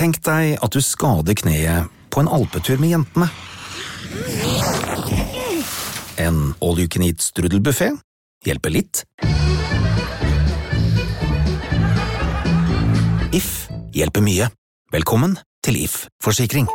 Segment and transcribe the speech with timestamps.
[0.00, 3.26] Tenk deg at du skader kneet på en alpetur med jentene.
[6.16, 7.90] En all you can eat strudelbuffé
[8.48, 9.02] hjelper litt.
[13.36, 14.48] If hjelper mye.
[14.88, 16.70] Velkommen til If forsikring.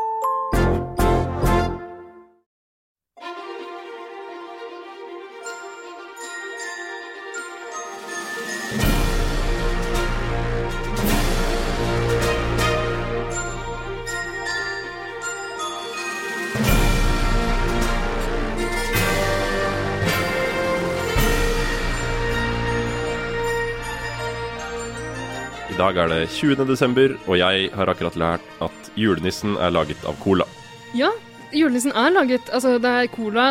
[25.96, 26.66] Dag er det 20.
[26.68, 30.46] desember, og jeg har akkurat lært at julenissen er laget av cola.
[30.96, 31.10] Ja,
[31.56, 33.46] julenissen er laget Altså, det er cola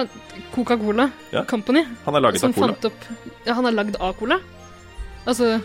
[0.54, 1.42] Coca-Cola Ja.
[1.48, 2.72] Company Han er laget som av cola.
[2.74, 4.38] fant opp Ja, han er lagd av cola?
[5.26, 5.58] Altså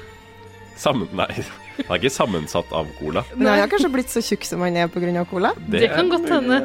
[0.79, 3.23] Sammen, nei, han er ikke sammensatt av cola.
[3.35, 5.25] Nei, han har kanskje blitt så tjukk som han er pga.
[5.27, 5.51] cola?
[5.67, 6.59] Det, kan er godt hende.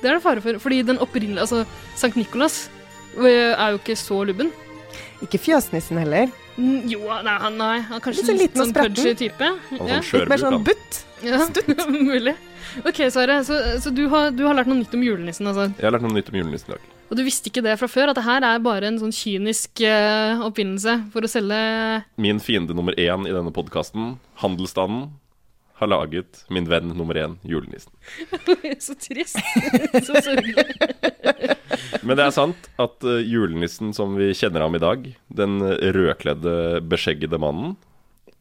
[0.00, 0.56] Det er det fare for.
[0.64, 2.70] Fordi den opprinnelige Altså, Sankt Nikolas
[3.18, 4.48] øh, er jo ikke så lubben.
[5.20, 6.32] Ikke fjøsnissen heller.
[6.58, 9.50] Mm, Jo, nei, han nei, han er kanskje Litt sånn litt sånn pudgy type.
[9.70, 10.98] Han Ja, sånn Litt mer sånn butt.
[11.24, 11.38] ja.
[12.12, 12.34] mulig.
[12.86, 15.68] OK, Sverre, så, så du, har, du har lært noe nytt om julenissen, altså.
[15.76, 16.90] Jeg har lært noe nytt om julenissen i dag.
[17.12, 19.82] Og du visste ikke det fra før, at det her er bare en sånn kynisk
[19.84, 21.58] uh, oppfinnelse for å selge
[22.24, 25.10] Min fiende nummer én i denne podkasten, handelsstanden,
[25.82, 27.92] har laget min venn nummer én, julenissen.
[28.86, 29.36] Så trist.
[30.06, 30.64] Så sørgelig.
[32.02, 36.82] Men det er sant at eh, julenissen som vi kjenner ham i dag, den rødkledde,
[36.90, 37.76] beskjeggede mannen,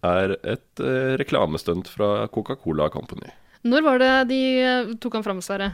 [0.01, 3.29] er et uh, reklamestunt fra Coca-Cola Company.
[3.61, 5.69] Når var det de eh, tok han fram, Sverre?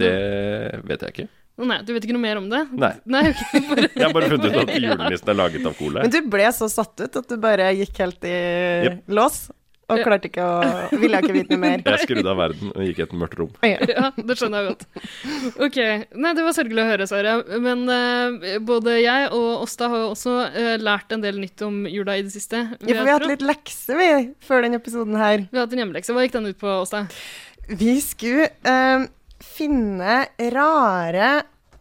[0.00, 0.14] Det
[0.88, 1.28] vet jeg ikke.
[1.60, 2.62] Nei, du vet ikke noe mer om det?
[2.72, 2.94] Nei.
[3.14, 6.04] Nei, okay, bare Jeg har bare funnet ut at julenissen er laget av cola.
[6.06, 8.36] Men du ble så satt ut at du bare gikk helt i
[8.88, 9.02] yep.
[9.12, 9.42] lås.
[9.90, 11.82] Og klarte ikke å Ville ikke vite noe mer.
[11.90, 13.52] Jeg skrudde av verden og gikk i et mørkt rom.
[13.66, 13.78] Ja.
[13.90, 14.84] Ja, det skjønner jeg godt.
[15.66, 15.78] Ok,
[16.22, 17.36] Nei, det var sørgelig å høre, Sverre.
[17.62, 21.82] Men uh, både jeg og Åsta har jo også uh, lært en del nytt om
[21.90, 22.62] jula i det siste.
[22.78, 24.10] Ja, for vi har hatt litt lekse, vi,
[24.46, 25.46] før denne episoden her.
[25.48, 26.16] Vi har hatt en hjemmelekse.
[26.16, 27.06] Hva gikk den ut på, Åsta?
[27.70, 29.08] Vi skulle uh,
[29.44, 30.20] finne
[30.54, 31.32] rare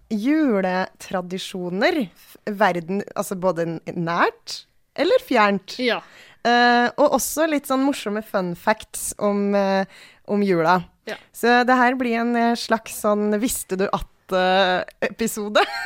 [0.10, 2.08] juletradisjoner.
[2.50, 4.64] Verden Altså både nært
[5.00, 5.78] eller fjernt.
[5.80, 6.02] Ja.
[6.48, 9.84] Eh, og også litt sånn morsomme fun facts om, uh,
[10.32, 10.80] om jula.
[11.10, 11.18] Ja.
[11.36, 13.88] Så det her blir en eh, slags sånn Visste du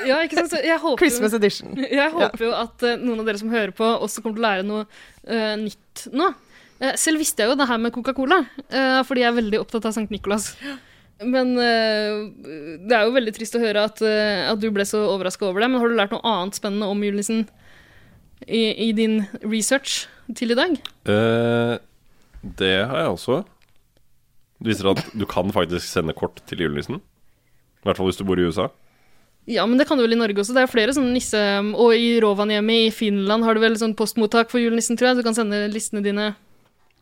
[0.04, 0.52] ja, sant?
[0.52, 1.78] Så jeg håper, Christmas edition.
[2.02, 4.66] Jeg håper jo at noen av dere som hører på, også kommer til å lære
[4.68, 6.34] noe uh, nytt nå.
[7.00, 9.94] Selv visste jeg jo det her med Coca-Cola, uh, fordi jeg er veldig opptatt av
[9.96, 10.50] Sankt Nikolas.
[11.24, 12.28] Men uh,
[12.84, 15.72] det er jo veldig trist å høre at, at du ble så overraska over det.
[15.72, 17.46] Men har du lært noe annet spennende om julenissen
[18.48, 20.06] i, i din research
[20.36, 20.78] til i dag?
[21.10, 21.74] Eh,
[22.44, 23.42] det har jeg også.
[24.64, 27.02] Det viser at du kan faktisk sende kort til julenissen.
[27.84, 28.70] I hvert fall hvis du bor i USA.
[29.50, 30.56] Ja, men det kan du vel i Norge også.
[30.56, 31.40] Det er flere sånne nisse...
[31.76, 35.20] Og i Rovaniemi i Finland har du vel sånn postmottak for julenissen, tror jeg.
[35.20, 36.30] Du kan sende listene dine.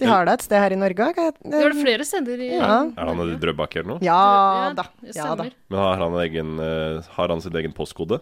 [0.01, 1.19] De har det et sted her i Norge òg.
[1.45, 2.79] Det er det flere steder i Ja.
[2.97, 4.01] Er han i Drøbak eller noe?
[4.01, 4.87] Ja da.
[5.13, 5.45] Ja da.
[5.69, 8.17] Men har han, egen, eh, har han sin egen postkode?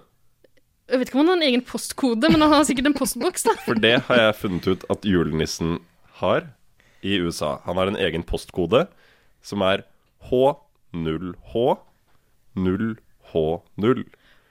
[0.89, 3.43] Jeg vet ikke om han har en egen postkode, men han har sikkert en postboks,
[3.45, 3.53] da.
[3.65, 5.77] For det har jeg funnet ut at julenissen
[6.21, 6.47] har
[7.05, 7.57] i USA.
[7.67, 8.87] Han har en egen postkode
[9.45, 9.85] som er
[10.29, 11.77] H0H
[12.59, 14.03] 0H0.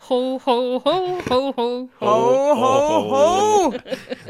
[0.09, 0.95] Ho, ho, ho,
[1.27, 1.69] ho, ho.
[1.99, 2.15] Ho,
[2.55, 2.75] ho,
[3.11, 3.73] ho!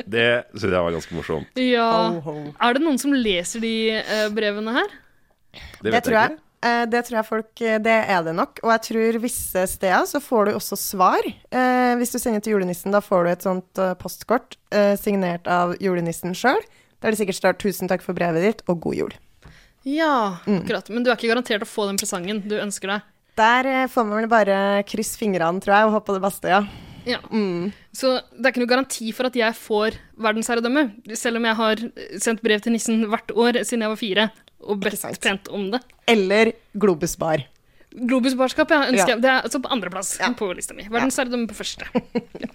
[0.09, 0.25] Det
[0.57, 1.61] syns jeg var ganske morsomt.
[1.61, 1.91] Ja.
[2.17, 2.37] Ho, ho.
[2.57, 4.89] Er det noen som leser de eh, brevene her?
[5.53, 6.39] Det Det vet tror jeg jeg.
[6.39, 6.45] ikke.
[6.65, 8.59] Eh, Det tror jeg folk eh, Det er det nok.
[8.65, 11.23] Og jeg tror visse steder så får du også svar.
[11.53, 15.47] Eh, hvis du sender til julenissen, da får du et sånt eh, postkort eh, signert
[15.47, 16.61] av julenissen sjøl.
[16.99, 19.15] Der det sikkert står 'tusen takk for brevet ditt', og 'god jul'.
[19.87, 20.91] Ja, akkurat.
[20.91, 23.03] Men du er ikke garantert å få den presangen du ønsker deg.
[23.39, 26.65] Der får man vel bare krysse fingrene, tror jeg, og håpe på det beste, ja.
[27.07, 27.21] Ja.
[27.31, 27.71] Mm.
[27.95, 30.83] Så det er ikke noe garanti for at jeg får verdensherredømme,
[31.17, 31.77] selv om jeg har
[32.19, 34.27] sendt brev til nissen hvert år siden jeg var fire,
[34.65, 35.21] og bedt sant.
[35.21, 35.81] pent om det.
[36.09, 37.45] Eller Globus Bar.
[37.99, 39.17] Globus barskap, ja, ønsker Ja.
[39.17, 40.29] Det er altså på andreplass Ja.
[40.37, 40.85] på lista mi.
[40.93, 41.87] Verdensherredømme på første.
[42.39, 42.47] Ja.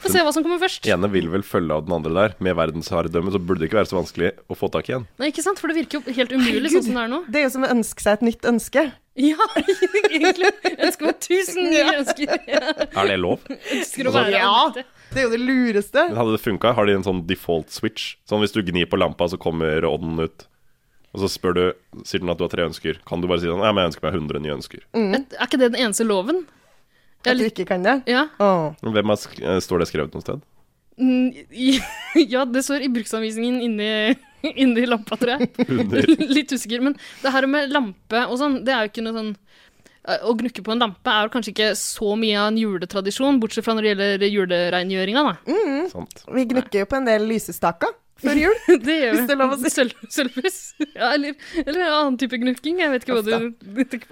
[0.00, 0.86] Få se hva som kommer først.
[0.88, 2.34] Ene vil vel følge av den andre der.
[2.40, 5.04] Med verdensherredømme så burde det ikke være så vanskelig å få tak i en.
[5.20, 5.58] Nei, ikke sant?
[5.60, 7.18] For det virker jo helt umulig sånn som det er nå.
[7.28, 8.84] Det er jo som å ønske seg et nytt ønske.
[9.16, 10.52] Ja, egentlig.
[10.64, 12.34] Jeg ønsker meg tusen nye ønsker.
[13.00, 13.40] Er det lov?
[13.50, 14.54] ønsker å være Ja.
[14.76, 16.06] Det er jo det lureste.
[16.10, 18.14] Men hadde det funka, har de en sånn default switch?
[18.28, 20.46] Sånn hvis du gnir på lampa, så kommer ånden ut.
[21.16, 21.62] Og så spør du,
[22.04, 22.98] sier den at du har tre ønsker.
[23.08, 24.82] Kan du bare si sånn Nei, men jeg ønsker meg 100 nye ønsker.
[24.92, 25.14] Mm.
[25.16, 26.44] Er ikke det den eneste loven?
[27.24, 28.02] At du ikke kan det.
[28.10, 28.28] ja.
[28.38, 28.76] Oh.
[28.84, 30.44] Hvem er, sk eh, Står det skrevet noe sted?
[31.00, 31.32] Mm,
[32.34, 33.88] ja, det står i bruksanvisningen inni
[34.62, 35.66] inni lampa, tror jeg.
[36.36, 36.84] Litt usikker.
[36.84, 40.36] Men det her med lampe og sånn, det er jo ikke noe sånn eh, Å
[40.38, 43.74] gnukke på en lampe er jo kanskje ikke så mye av en juletradisjon, bortsett fra
[43.74, 45.62] når det gjelder julereingjøringa, da.
[45.96, 46.26] Sant.
[46.28, 48.54] Vi gnukker jo på en del lysestaker før jul.
[48.86, 49.72] Det gjør Hvis det er lov å si.
[50.16, 50.58] Sølvpuss.
[50.96, 52.78] Ja, eller, eller en annen type gnukking.
[52.80, 53.32] Jeg vet ikke hva du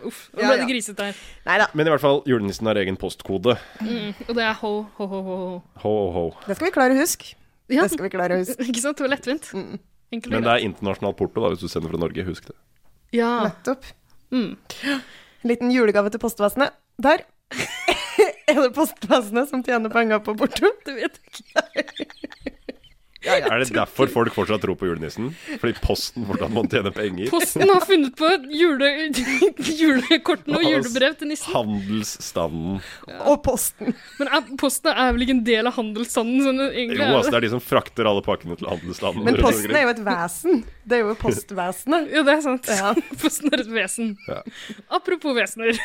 [0.09, 0.59] Uff, nå ble ja.
[0.61, 1.23] det grisete her.
[1.49, 1.69] Neida.
[1.77, 3.57] Men i hvert fall, julenissen har egen postkode.
[3.81, 5.37] Mm, og det er ho, ho, ho, ho.
[5.41, 5.57] ho.
[5.85, 6.25] Ho, ho.
[6.49, 7.35] det skal vi klare å huske.
[7.73, 8.59] Ja, Det skal vi klare å huske.
[8.71, 8.99] ikke sant?
[9.01, 9.49] Det var lettvint.
[9.57, 9.79] Mm.
[10.15, 10.55] Enkelt og Men det greit.
[10.61, 12.27] er internasjonal porto da, hvis du sender fra Norge.
[12.29, 12.57] Husk det.
[13.17, 13.31] Ja.
[13.49, 13.89] Nettopp.
[14.35, 14.51] Mm.
[15.45, 16.77] En liten julegave til postvesenet.
[17.05, 17.25] Der.
[18.51, 20.71] er det postvesenet som tjener penger på porto?
[20.85, 22.55] Det vet jeg ikke.
[23.25, 25.31] Er det derfor folk fortsatt tror på julenissen?
[25.61, 27.31] Fordi Posten fortsatt må tjene penger?
[27.33, 28.91] Posten har funnet på jule,
[29.81, 31.51] julekortene og julebrev til nissen.
[31.55, 32.81] Handelsstanden.
[33.25, 33.95] Og Posten.
[34.21, 36.45] Men er, Posten er vel ikke en del av handelsstanden?
[36.45, 37.39] Sånn, egentlig Jo, altså det.
[37.41, 39.25] er de som frakter alle pakkene til handelsstanden.
[39.27, 40.65] Men Posten er jo et vesen.
[40.85, 42.11] Det er jo postvesenet.
[42.13, 42.69] Ja, det er sant.
[42.69, 42.93] Ja.
[43.23, 44.15] Posten er et vesen.
[44.29, 44.43] Ja.
[45.01, 45.79] Apropos vesener.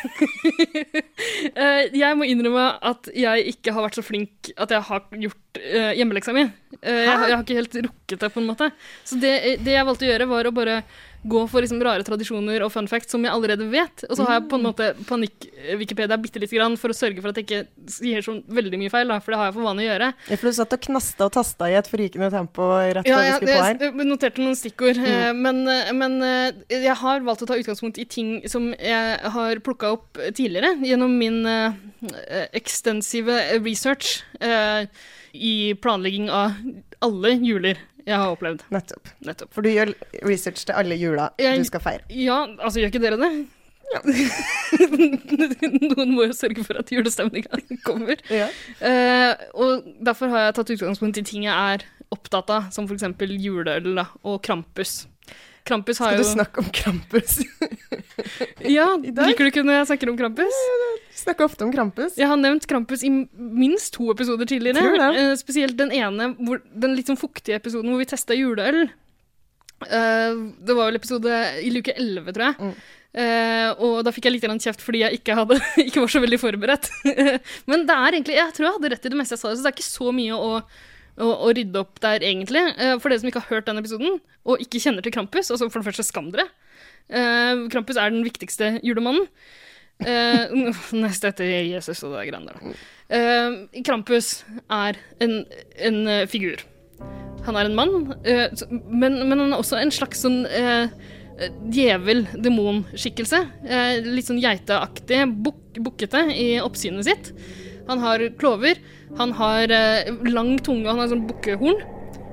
[1.50, 5.60] Eh, jeg må innrømme at jeg ikke har vært så flink at jeg har gjort
[5.60, 6.44] uh, hjemmeleksa mi.
[6.82, 8.70] Eh, jeg, har- jeg har ikke helt rukket det, på en måte.
[9.04, 10.82] Så det, det jeg valgte å gjøre, var å bare
[11.20, 14.04] gå for liksom rare tradisjoner og fun facts som jeg allerede vet.
[14.08, 17.28] Og så har jeg på en måte panikk-Wikipedia bitte lite grann for å sørge for
[17.34, 19.82] at jeg ikke sier så veldig mye feil, da, for det har jeg for vane
[19.84, 20.08] å gjøre.
[20.30, 23.34] Ja, For du satt og knasta og tasta i et forrykende tempo rett Ja, ja,
[23.36, 23.76] vi skulle på her.
[23.76, 25.42] Ja, jeg noterte noen stikkord, Mm.
[25.44, 29.60] men, eh, men eh, jeg har valgt å ta utgangspunkt i ting som jeg har
[29.60, 34.86] plukka opp tidligere gjennom min eh, ekstensive research eh,
[35.34, 36.56] i planlegging av
[37.04, 38.62] alle juler jeg har opplevd.
[38.72, 39.10] Nettopp.
[39.28, 39.50] Nettopp.
[39.54, 39.92] For du gjør
[40.26, 42.02] research til alle jula Jeg- du skal feire.
[42.10, 43.32] Ja, altså, gjør ikke dere det?
[44.80, 48.20] Noen må jo sørge for at julestemninga kommer.
[48.30, 48.48] Ja.
[48.80, 51.84] Uh, og derfor har jeg tatt utgangspunkt i ting jeg er
[52.14, 53.04] opptatt av, som f.eks.
[53.38, 55.04] juleøl da, og Krampus.
[55.68, 57.40] Krampus har Skal du jo snakke om Krampus?
[58.60, 59.30] Ja, i dag?
[59.30, 60.60] liker du ikke når jeg snakker om Krampus?
[61.22, 62.16] Snakker ofte om Krampus.
[62.20, 64.80] Jeg har nevnt Krampus i minst to episoder tidligere.
[64.80, 65.10] Tror det.
[65.20, 68.88] Eh, spesielt den ene, hvor, den litt sånn fuktige episoden hvor vi testa juleøl.
[69.80, 72.56] Uh, det var vel episode i luke 11, tror jeg.
[72.60, 72.74] Mm.
[73.10, 75.56] Uh, og da fikk jeg litt kjeft fordi jeg ikke, hadde,
[75.88, 76.90] ikke var så veldig forberedt.
[77.70, 79.64] Men det er egentlig, jeg tror jeg hadde rett i det meste jeg sa, så
[79.64, 82.62] det er ikke så mye å, å, å rydde opp der, egentlig.
[82.76, 85.70] Eh, for dere som ikke har hørt den episoden, og ikke kjenner til Krampus, altså
[85.70, 86.46] for det første skam dere.
[87.10, 89.28] Eh, Krampus er den viktigste julemannen.
[90.00, 92.56] Uh, neste etter Jesus og det greiene der.
[92.56, 92.70] da.
[93.12, 94.30] Uh, Krampus
[94.72, 95.34] er en,
[95.76, 96.62] en uh, figur.
[97.46, 98.52] Han er en mann, eh,
[98.90, 100.92] men, men han er også en slags sånn eh,
[101.72, 103.40] djevel-demonskikkelse.
[103.64, 107.32] Eh, litt sånn geiteaktig, buk, bukkete i oppsynet sitt.
[107.90, 108.80] Han har klover,
[109.18, 111.82] han har eh, lang tunge, han har sånn bukkehorn.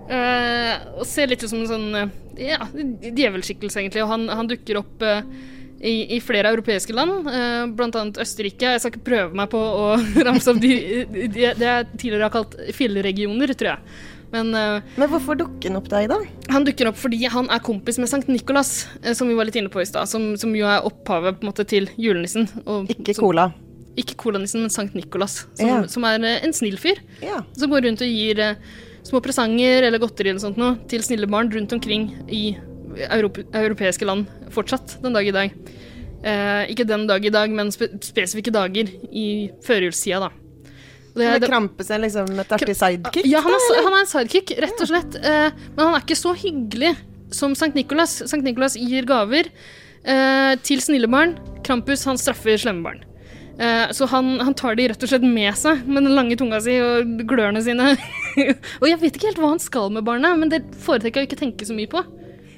[0.07, 2.15] Eh, og ser litt ut som en sånn eh,
[2.53, 4.05] ja, djevelskikkelse, egentlig.
[4.05, 5.23] Og han, han dukker opp eh,
[5.81, 8.75] i, i flere europeiske land, eh, annet Østerrike.
[8.75, 9.89] Jeg skal ikke prøve meg på å
[10.27, 10.75] ramse opp de,
[11.11, 13.97] de, de jeg tidligere har kalt filleregioner, tror jeg.
[14.33, 16.19] Men eh, Men hvorfor dukker han opp deg, da?
[16.51, 19.59] han dukker opp fordi han er kompis med Sankt Nikolas, eh, som vi var litt
[19.59, 22.49] inne på i stad, som, som jo er opphavet måte til julenissen.
[22.65, 23.49] Og, Ikke som, cola.
[23.97, 25.77] Ikke colanissen, men Sankt Nikolas, som, Ja.
[25.89, 26.99] som er eh, en snill fyr.
[27.23, 27.41] Ja.
[27.57, 28.55] Som går rundt og gir eh,
[29.07, 32.57] små presanger eller godteri eller sånt noe til snille barn rundt omkring i
[33.09, 35.51] europe, europeiske land fortsatt den dag i dag.
[36.23, 40.29] Eh, ikke den dag i dag, men spe spesifikke dager i førjulstida, da.
[41.17, 43.25] Det er- det- Krampus er liksom et artig sidekick?
[43.25, 45.15] ja, han er, han er en sidekick, rett og slett.
[45.15, 46.95] Eh, men han er ikke så hyggelig
[47.31, 48.21] som Sankt Nikolas.
[48.29, 49.45] Sankt Nikolas gir gaver
[50.05, 51.33] eh, til snille barn.
[51.63, 53.01] Krampus han straffer slemme barn.
[53.57, 56.59] Eh, så han, han tar de rett og slett med seg med den lange tunga
[56.61, 57.95] si og glørne sine.
[58.81, 61.31] og jeg vet ikke helt hva han skal med barnet, men det foretrekker jeg å
[61.31, 62.03] ikke tenke så mye på.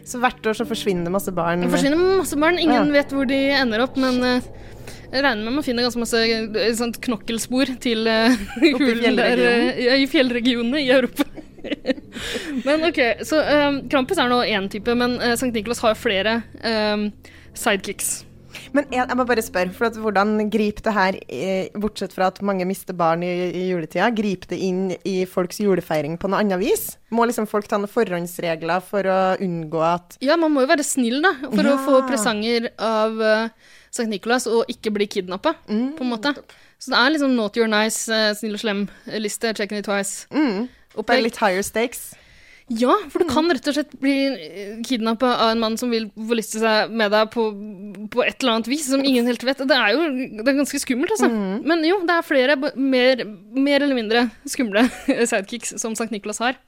[0.10, 1.64] Så hvert år så forsvinner masse barn.
[1.64, 2.96] Det forsvinner masse barn, ingen Ja.
[2.98, 4.48] vet hvor de ender opp, men eh,
[5.10, 8.36] jeg regner med man finner ganske masse eh, sånt knokkelspor til uh,
[8.82, 11.26] hulen der eh, i fjellregionene i Europa.
[12.66, 16.42] men ok, så um, Krampus er nå én type, men uh, Sankt Nikolas har flere
[16.64, 17.10] um,
[17.54, 18.20] sidekicks.
[18.74, 22.28] Men jeg, jeg må bare spørre, for at hvordan griper det her, eh, bortsett fra
[22.30, 26.40] at mange mister barn i, i juletida, griper det inn i folks julefeiring på noe
[26.44, 26.84] annet vis?
[27.16, 30.86] Må liksom folk ta noen forhåndsregler for å unngå at Ja, man må jo være
[30.86, 31.76] snill, da, for Ja.
[31.76, 33.50] å få presanger av uh,
[33.90, 36.36] Sankt Nikolas og ikke bli kidnappa, Mm, på en måte.
[36.80, 40.28] Så det er liksom not your nice, uh, snill og slem-liste, checking it twice.
[40.32, 40.70] mm,
[41.06, 42.14] Bare litt higher stakes?
[42.70, 44.16] Ja, for du kan rett og slett bli
[44.86, 47.48] kidnappa av en mann som vil forlyste seg med deg på,
[48.14, 49.64] på et eller annet vis, som ingen helt vet.
[49.66, 50.04] Det er jo
[50.38, 51.32] det er ganske skummelt, altså.
[51.66, 53.24] Men jo, det er flere mer,
[53.58, 54.86] mer eller mindre skumle
[55.32, 56.60] sidekicks som Sankt Nikolas har.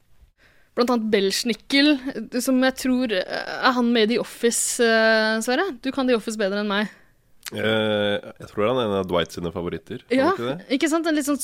[0.78, 1.94] Blant annet Belsnickel,
[2.40, 5.68] som jeg tror er han med i The Office, eh, Sverre.
[5.84, 6.90] Du kan The Office bedre enn meg.
[7.52, 10.04] Eh, jeg tror han er en av Dwight sine favoritter.
[10.10, 11.08] er Ja, ikke ikke sant?
[11.10, 11.42] En litt sånn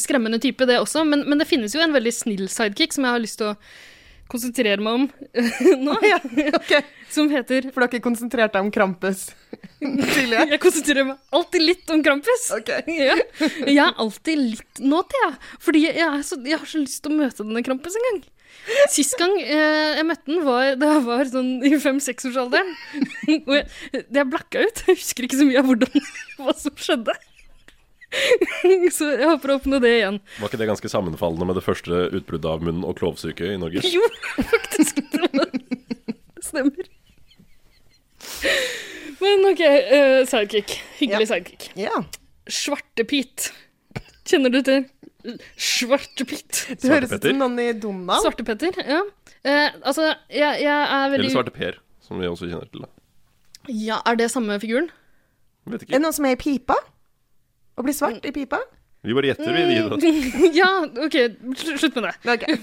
[0.00, 1.02] skremmende type, det også.
[1.08, 3.56] Men, men det finnes jo en veldig snill sidekick som jeg har lyst til å
[4.30, 5.06] konsentrere meg om
[5.86, 5.96] nå.
[6.06, 6.20] Ja,
[6.54, 6.86] okay.
[7.10, 9.24] Som heter For du har ikke konsentrert deg om Krampus
[9.80, 10.44] tidligere?
[10.52, 12.44] Jeg konsentrerer meg alltid litt om Krampus.
[12.60, 12.84] Okay.
[12.94, 13.16] Ja.
[13.66, 15.40] Jeg er alltid litt nå til, jeg.
[15.66, 18.20] Fordi jeg, er så, jeg har så lyst til å møte denne Krampus en gang.
[18.92, 22.70] Sist gang eh, jeg møtte den, var da jeg var sånn i fem-seksårsalderen.
[23.48, 23.66] Og jeg,
[24.04, 24.84] jeg blakka ut.
[24.86, 26.08] Jeg husker ikke så mye av hvordan,
[26.40, 27.16] hva som skjedde.
[28.96, 30.18] Så jeg håper å oppnå det igjen.
[30.40, 33.84] Var ikke det ganske sammenfallende med det første utbruddet av munn- og klovsyke i Norge?
[33.86, 34.02] Jo,
[34.50, 34.98] faktisk.
[35.14, 35.46] Det,
[36.42, 36.90] stemmer.
[39.20, 40.80] Men OK, eh, sidekick.
[40.98, 41.68] Hyggelig sidekick.
[41.78, 42.02] Ja.
[42.50, 43.52] Svartepit.
[44.26, 44.88] Kjenner du til
[45.60, 46.64] Svartepit?
[46.80, 48.22] Det høres ut som noen i Donald.
[48.24, 49.02] Svartepetter, ja.
[49.44, 52.84] Eh, altså, jeg, jeg er veldig Eller Svarte Per, som vi også kjenner til.
[52.84, 54.90] da Ja, Er det samme figuren?
[55.70, 56.76] Vet Er det noen som er i pipa?
[57.78, 58.58] Å bli svart i pipa?
[59.00, 60.50] Vi bare gjetter, vi.
[60.58, 60.66] ja,
[61.06, 61.14] OK,
[61.56, 62.12] slutt med det.
[62.34, 62.58] Okay.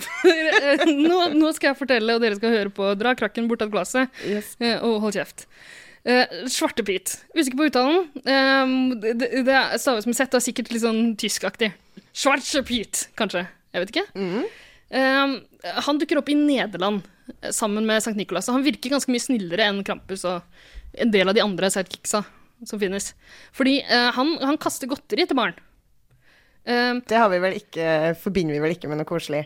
[1.08, 2.92] nå, nå skal jeg fortelle, og dere skal høre på.
[3.00, 4.52] Dra krakken bort av glasset, Yes.
[4.62, 5.48] eh, og hold kjeft.
[6.06, 7.16] Eh, Svartepit.
[7.34, 8.06] Usikker på uttalen.
[8.22, 11.72] Eh, det, det- det staves med Z og er sikkert litt sånn tyskaktig.
[12.18, 13.46] Schwarzepit, kanskje.
[13.74, 14.08] Jeg vet ikke.
[14.18, 14.48] Mm.
[14.88, 15.36] Um,
[15.84, 17.04] han dukker opp i Nederland
[17.42, 18.48] eh, sammen med Sankt Nikolas.
[18.50, 20.42] og Han virker ganske mye snillere enn Krampus og
[20.98, 22.24] en del av de andre sidekicksa
[22.66, 23.12] som finnes.
[23.54, 25.58] Fordi uh, han, han kaster godteri til barn.
[26.68, 29.46] Um, Det har vi ikke, forbinder vi vel ikke med noe koselig.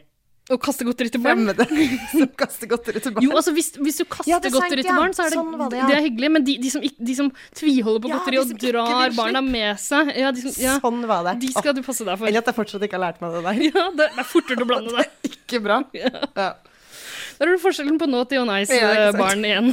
[0.52, 1.42] Og kaste godteri til barn.
[1.48, 1.66] Fremmede
[2.12, 3.26] som kaster godteri til barn.
[3.26, 5.34] Jo, altså hvis, hvis du kaster Ja, det er sant, godteri til barn, så er
[5.34, 5.88] det, Sånn det, ja.
[5.90, 6.32] det er hyggelig.
[6.38, 10.12] Men de, de, som, de som tviholder på Ja, godteri og drar barna med seg,
[10.20, 11.38] ja, de, som, ja, Sånn var det.
[11.46, 12.30] de skal du passe deg for.
[12.30, 13.64] Eller at jeg fortsatt ikke har lært meg det der.
[13.72, 15.08] Ja, det, det er fortere å blande det.
[15.32, 15.80] Ikke bra.
[15.98, 16.12] Ja.
[16.36, 19.72] Der har du forskjellen på naughty og nice-barn igjen.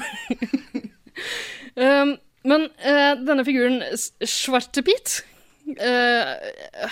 [1.77, 2.15] um,
[2.49, 4.13] men uh, denne figuren, S-
[5.77, 6.89] Eh,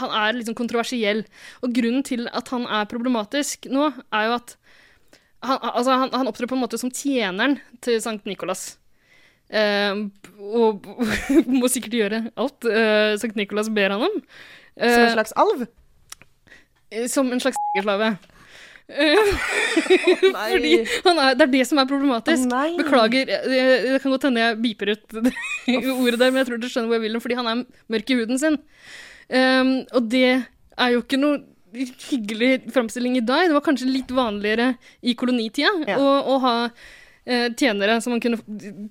[0.00, 1.24] han er liksom kontroversiell.
[1.64, 4.56] Og grunnen til at han er problematisk nå, er jo at
[5.40, 8.74] han, altså, han, han opptrer på en måte som tjeneren til Sankt Nikolas.
[9.50, 10.06] Uh,
[10.38, 10.84] og
[11.58, 14.20] må sikkert gjøre alt uh, Sankt Nikolas ber han om.
[14.78, 15.64] Som en slags alv.
[17.10, 18.12] som en slags negerslave.
[20.50, 20.72] Fordi
[21.06, 22.50] han er, det er det som er problematisk.
[22.50, 22.74] Oh.
[22.80, 25.16] Beklager, det, kan godt hende jeg beeper ut
[26.02, 27.62] ordet der, men jeg tror dere skjønner hvor jeg vil hen, fordi han er
[27.94, 28.58] mørk i huden sin.
[29.30, 31.42] Um, og det er jo ikke noe
[32.10, 33.46] hyggelig framstilling i dag.
[33.48, 34.74] Det var kanskje litt vanligere
[35.06, 35.98] i kolonitida Ja.
[36.02, 36.54] å, å ha
[37.24, 38.40] eh, tjenere som man kunne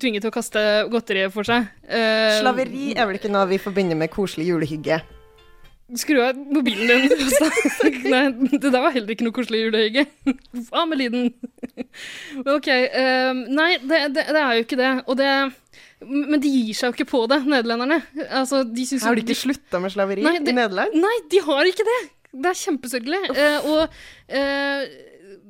[0.00, 1.68] tvinge til å kaste godteri for seg.
[1.84, 5.02] Eh, Slaveri er vel ikke noe vi forbinder med koselig julehygge.
[5.98, 7.10] Skru av mobilen din.
[8.12, 10.04] Nei, det der var heller ikke noe koselig julehygge.
[10.70, 11.32] Av med lyden.
[12.44, 12.68] OK.
[12.68, 14.92] ehm, nei, det, det, det er jo ikke det.
[15.10, 15.30] Og det
[16.06, 18.00] Men de gir seg jo ikke på det, nederlenderne.
[18.28, 20.96] Altså, de Har de ikke slutta med slaveri Nei, de, i Nederland?
[20.96, 22.00] Nei, de har ikke det!
[22.30, 23.22] Det er kjempesørgelig.
[23.34, 23.80] Uh, og
[24.30, 24.82] uh,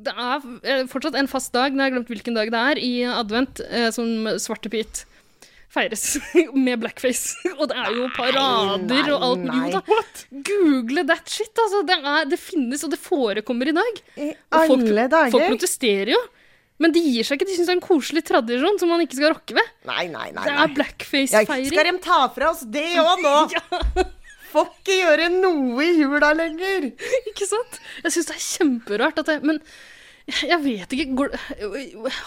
[0.05, 2.81] det er eh, fortsatt en fast dag, nå har jeg glemt hvilken dag det er,
[2.81, 5.05] i advent, eh, som Svartepit
[5.71, 6.05] feires
[6.67, 7.39] med blackface.
[7.59, 9.47] og det er jo parader nei, og alt.
[9.47, 9.71] nei.
[9.71, 10.03] Jo da,
[10.51, 11.85] google that shit, altså.
[11.87, 14.05] Det, er, det finnes, og det forekommer i dag.
[14.17, 16.23] I Og folk, alle folk protesterer jo.
[16.81, 17.51] Men de gir seg ikke.
[17.51, 19.75] De syns det er en koselig tradisjon som man ikke skal rokke ved.
[19.89, 20.47] Nei, nei, nei.
[20.47, 21.69] Det er blackface-feiring.
[21.75, 24.07] skal de ta fra oss det òg nå?
[24.51, 26.89] Får ikke gjøre noe i jula lenger.
[27.31, 27.77] Ikke sant?
[28.01, 29.61] Jeg syns det er kjemperart at det Men
[30.53, 31.33] jeg vet ikke går,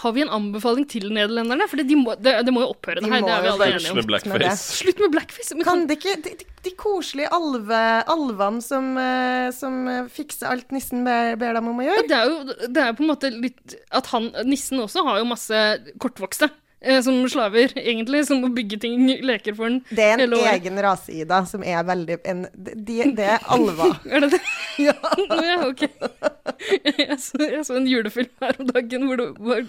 [0.02, 1.68] Har vi en anbefaling til nederlenderne?
[1.70, 3.24] For de må, det, de må jo opphøre, det De her.
[3.24, 4.00] Det er vi alle enige om.
[4.00, 4.80] med blackface.
[4.80, 5.56] Slutt med blackface.
[5.56, 10.10] Men Kan kan, det ikke De, de, de koselige alve, alvene som, eh, som eh,
[10.12, 12.08] fikser alt nissen ber, ber dem om å ja, gjøre?
[12.10, 15.28] det er jo det er på en måte litt At han, nissen også, har jo
[15.28, 15.64] masse
[16.02, 16.50] kortvokste.
[16.84, 20.80] Eh, Som slaver, egentlig, som må bygge ting, leker for den Det er en egen
[20.84, 23.90] rase, Ida, som er veldig en, de, Det er alva.
[24.06, 24.42] Er det det?
[24.84, 24.90] Ja.
[25.30, 25.84] ja, ok.
[26.98, 29.26] Jeg så, jeg så en julefilm her om dagen hvor, det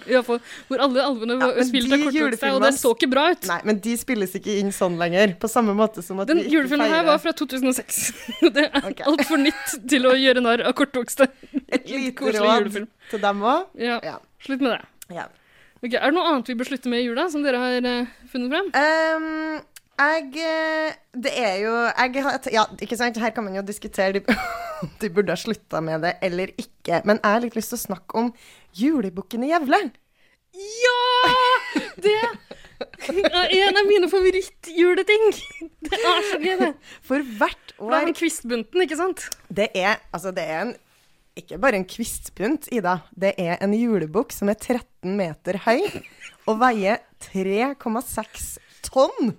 [0.07, 3.25] hvert fall, hvor alle alvene var Ja, spilt av kortvokste, og den så ikke bra
[3.35, 3.45] ut.
[3.49, 5.35] Nei, men de spilles ikke inn sånn lenger.
[5.41, 8.01] På samme måte som at Den vi ikke julefilmen her var fra 2006.
[8.55, 9.05] Det er okay.
[9.11, 11.29] altfor nytt til å gjøre narr av kortvokste.
[11.69, 12.89] et lite råd julefilm.
[13.13, 13.65] til dem òg.
[13.79, 14.17] Ja, Ja.
[14.45, 14.81] slutt med det.
[15.21, 15.29] ja.
[15.85, 18.13] Ok, Er det noe annet vi bør slutte med i jula, som dere har uh,
[18.31, 18.69] funnet frem?
[18.73, 19.59] Um,
[19.95, 24.23] jeg eh, Det er jo jeg Ja, ikke sant, her kan man jo diskutere de,
[25.01, 27.03] de burde ha slutta med det eller ikke.
[27.05, 28.33] Men jeg har litt lyst til å snakke om
[28.75, 29.85] julebukken i Gjevle.
[30.55, 30.99] Ja!
[31.95, 35.29] Det er en av mine favorittjuleting.
[35.85, 36.71] Det er så gøy, det.
[37.05, 39.27] For hvert år det er år kvistbunten, ikke sant?
[39.47, 40.73] Det er Altså, det er en
[41.35, 42.99] ikke bare en kvistpunt, Ida.
[43.11, 45.81] Det er en julebukk som er 13 meter høy
[46.47, 48.45] og veier 3,6
[48.85, 49.33] tonn.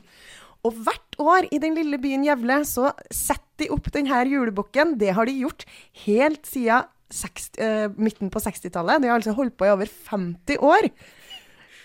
[0.67, 4.97] Og hvert år i den lille byen Gjevle så setter de opp denne julebukken.
[5.01, 5.65] Det har de gjort
[6.05, 9.01] helt siden 60, eh, midten på 60-tallet.
[9.01, 10.91] De har altså holdt på i over 50 år.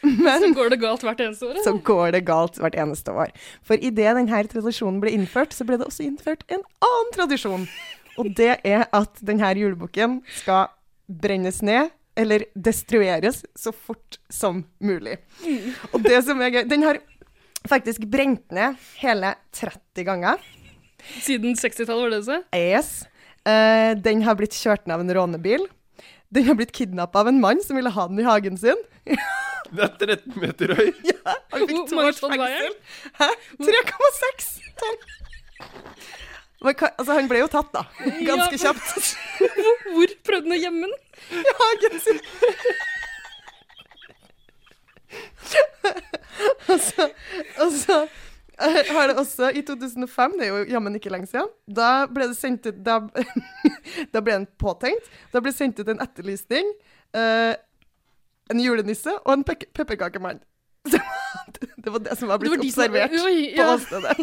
[0.01, 1.61] Men Så går det galt hvert eneste år.
[1.63, 3.29] så går det galt hvert eneste år.
[3.61, 7.67] For idet denne tradisjonen ble innført, så ble det også innført en annen tradisjon.
[8.19, 10.71] Og det er at denne julebukken skal
[11.21, 15.17] brennes ned, eller destrueres, så fort som mulig.
[15.93, 16.99] Og det som er gøy Den har
[17.69, 20.41] faktisk brent ned hele 30 ganger.
[21.21, 22.41] Siden 60-tallet, var det du sa?
[22.55, 22.91] Yes.
[23.47, 25.63] Uh, den har blitt kjørt ned av en rånebil.
[26.31, 28.77] Den har blitt kidnappa av en mann som ville ha den i hagen sin.
[29.71, 30.89] Det er 13 meter høy.
[31.53, 32.73] Han fikk to års fengsel.
[33.15, 33.27] Hæ?
[33.63, 34.49] 3,6
[34.81, 34.97] tonn!
[36.61, 37.81] Altså, han ble jo tatt, da.
[38.27, 39.15] Ganske Ja, kjapt.
[39.95, 40.93] Hvor prøvde han å gjemme den?
[41.41, 42.19] I hagen sin.
[46.69, 47.07] altså, så,
[47.65, 47.97] og så
[48.61, 52.29] eh, har det også, i 2005, det er jo jammen ikke lenge siden, da ble
[52.31, 52.99] det sendt ut Da,
[54.13, 55.09] da ble den påtenkt.
[55.33, 56.71] Da ble det sendt ut en etterlysning.
[57.17, 57.53] eh,
[58.51, 60.41] en julenisse og en pek- pepperkakemann.
[61.81, 63.19] Det var det som var Det blitt var de som- observert ja.
[63.57, 64.13] på åstedet.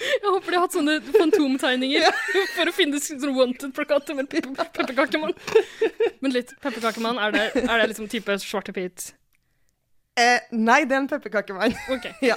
[0.00, 2.06] Jeg håper de har hatt sånne fantomtegninger
[2.56, 4.42] for å finne sånn wanted-plakater med pe-
[4.74, 5.34] pepperkakemann.
[6.20, 9.12] Men litt pepperkakemann, er det, er det liksom type svarte pit?
[10.18, 11.74] Eh, nei, det er en pepperkakemann.
[11.94, 12.10] Ok.
[12.30, 12.36] Ja.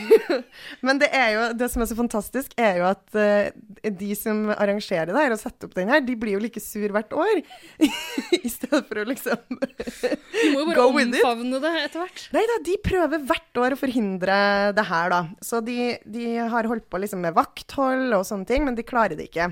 [0.86, 4.44] Men det er jo, det som er så fantastisk, er jo at uh, de som
[4.54, 7.42] arrangerer det her og setter opp den her, de blir jo like sur hvert år.
[8.42, 11.18] I stedet for å liksom Du må jo bare Go with it.
[11.20, 12.26] omfavne det etter hvert.
[12.36, 14.38] Nei da, de prøver hvert år å forhindre
[14.76, 15.22] det her, da.
[15.44, 19.18] Så de, de har holdt på liksom med vakthold og sånne ting, men de klarer
[19.18, 19.50] det ikke.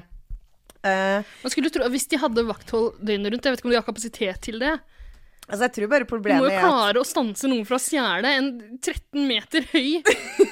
[0.80, 3.80] Uh, Man skulle tro, Hvis de hadde vakthold døgnet rundt, jeg vet ikke om de
[3.82, 4.78] har kapasitet til det.
[5.50, 8.32] Altså, jeg tror bare Du må jo er klare å stanse noen fra å stjele
[8.38, 10.00] en 13 meter høy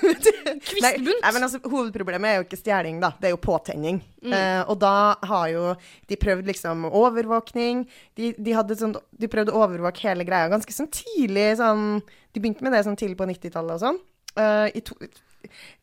[0.69, 1.09] kvistbunt.
[1.23, 3.13] nei, men altså, hovedproblemet er jo ikke stjeling, da.
[3.19, 4.01] Det er jo påtenning.
[4.27, 5.65] Eh, og da har jo
[6.11, 7.87] de prøvd liksom overvåkning.
[8.19, 11.51] De, de, sånn, de prøvde å overvåke hele greia ganske sånn tidlig.
[11.63, 12.03] Sånn,
[12.35, 14.03] de begynte med det sånn tidlig på 90-tallet og sånn.
[14.39, 14.95] Uh, i to,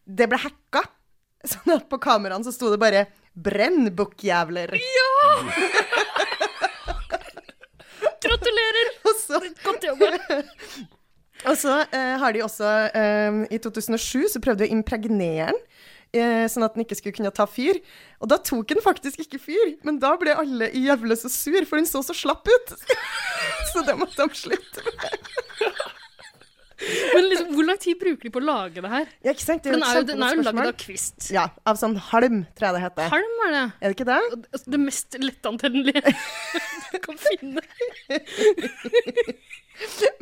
[0.06, 0.86] det ble hacka.
[1.46, 4.72] Sånn at på kameraene så sto det bare 'Brenn, bukkjævler'.
[8.26, 8.88] Gratulerer!
[9.20, 10.12] Så Godt jobba.
[11.46, 15.60] Og så eh, har de også eh, I 2007 så prøvde de å impregnere den.
[16.16, 17.82] eh, sånn at den ikke skulle kunne ta fyr.
[18.24, 19.76] Og da tok den faktisk ikke fyr.
[19.86, 22.76] Men da ble alle i Gjevle så sur, for den så så slapp ut.
[23.74, 25.32] så det måtte de slutte med.
[26.76, 29.06] Men liksom, hvor lang tid bruker de på å lage det her?
[29.24, 29.64] Ja, ikke sant?
[29.64, 31.30] Det er den er jo, den er jo lagd av kvist.
[31.32, 33.08] Ja, av sånn halm, tror jeg det heter.
[33.14, 33.64] Halm er det.
[33.80, 34.66] Er det ikke det?
[34.66, 36.12] Det- mest lettantennelige
[36.92, 37.64] du kan finne.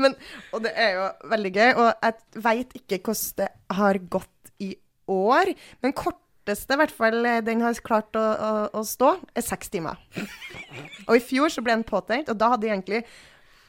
[0.01, 0.15] Men,
[0.53, 4.71] og det er jo veldig gøy, og jeg veit ikke hvordan det har gått i
[5.11, 5.51] år.
[5.83, 9.99] Men korteste, i hvert fall den har klart å, å, å stå, er seks timer.
[11.07, 13.01] Og i fjor så ble den påtenkt, og da hadde de egentlig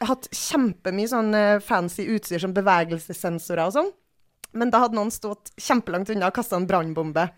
[0.02, 3.92] hatt kjempemye sånn eh, fancy utstyr som bevegelsessensorer og sånn.
[4.54, 7.24] Men da hadde noen stått kjempelangt unna og kasta en brannbombe.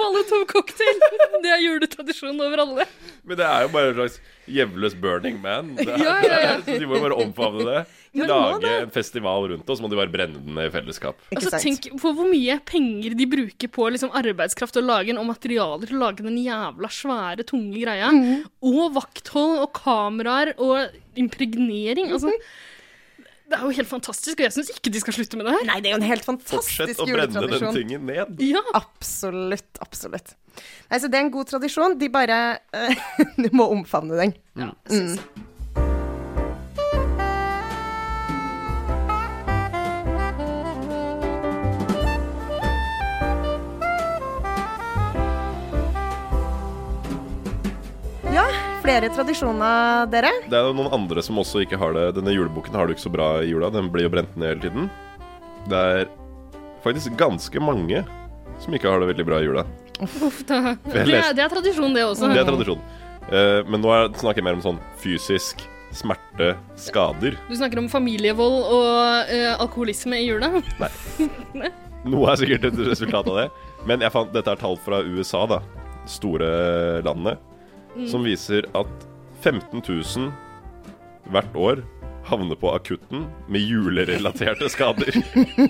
[0.00, 0.98] Molotov cocktail.
[1.42, 2.84] Det er juletradisjon over alle.
[3.24, 5.74] Men det er jo bare en slags jevnløs Burning Man.
[5.78, 6.54] Er, Ja, ja, ja.
[6.64, 7.82] Så de må jo bare omfavne det.
[8.26, 11.20] Lage en festival rundt det, og så må de bare brenne den i fellesskap.
[11.36, 15.86] Altså, tenk på hvor mye penger de bruker på liksom, arbeidskraft og lagen og materialer
[15.86, 18.10] til å lage den jævla svære, tunge greia.
[18.10, 18.42] Mhm.
[18.72, 22.10] Og vakthold og kameraer og impregnering.
[22.16, 22.34] Altså,
[23.50, 25.66] det er jo helt fantastisk, og jeg syns ikke de skal slutte med det her.
[25.68, 27.78] Nei, det er jo en helt fantastisk Fortsett fantastisk å brenne den juletradisjon.
[27.80, 28.42] tingen ned.
[28.46, 30.34] Ja, Absolutt, absolutt.
[30.90, 31.98] Nei, så det er en god tradisjon.
[32.00, 32.40] De bare
[32.76, 33.06] eh,
[33.42, 34.34] Du må omfavne den.
[34.58, 35.46] ja jeg synes det.
[48.90, 50.30] Flere tradisjoner, dere.
[50.50, 52.08] Det er jo noen andre som også ikke har det.
[52.16, 53.68] Denne juleboken har du ikke så bra i jula.
[53.70, 54.88] Den blir jo brent ned hele tiden.
[55.70, 56.08] Det er
[56.82, 58.02] faktisk ganske mange
[58.60, 59.64] som ikke har det veldig bra i jula.
[60.00, 60.74] Uff, da.
[60.82, 62.30] Det, er, det er tradisjon, det også.
[62.32, 62.80] Det er tradisjon.
[63.30, 65.62] Uh, men nå er- snakker jeg mer om sånn fysisk
[65.94, 67.36] smerte, skader.
[67.50, 70.50] Du snakker om familievold og uh, alkoholisme i jula.
[71.60, 71.70] Nei.
[72.10, 73.46] Noe er sikkert et resultat av det.
[73.86, 75.60] Men jeg fant, dette er tall fra USA, da.
[76.10, 76.50] Store
[77.06, 77.38] landet.
[78.10, 79.06] Som viser at
[79.42, 80.32] 15 000
[81.30, 81.82] hvert år
[82.30, 85.14] havner på akutten med julerelaterte skader.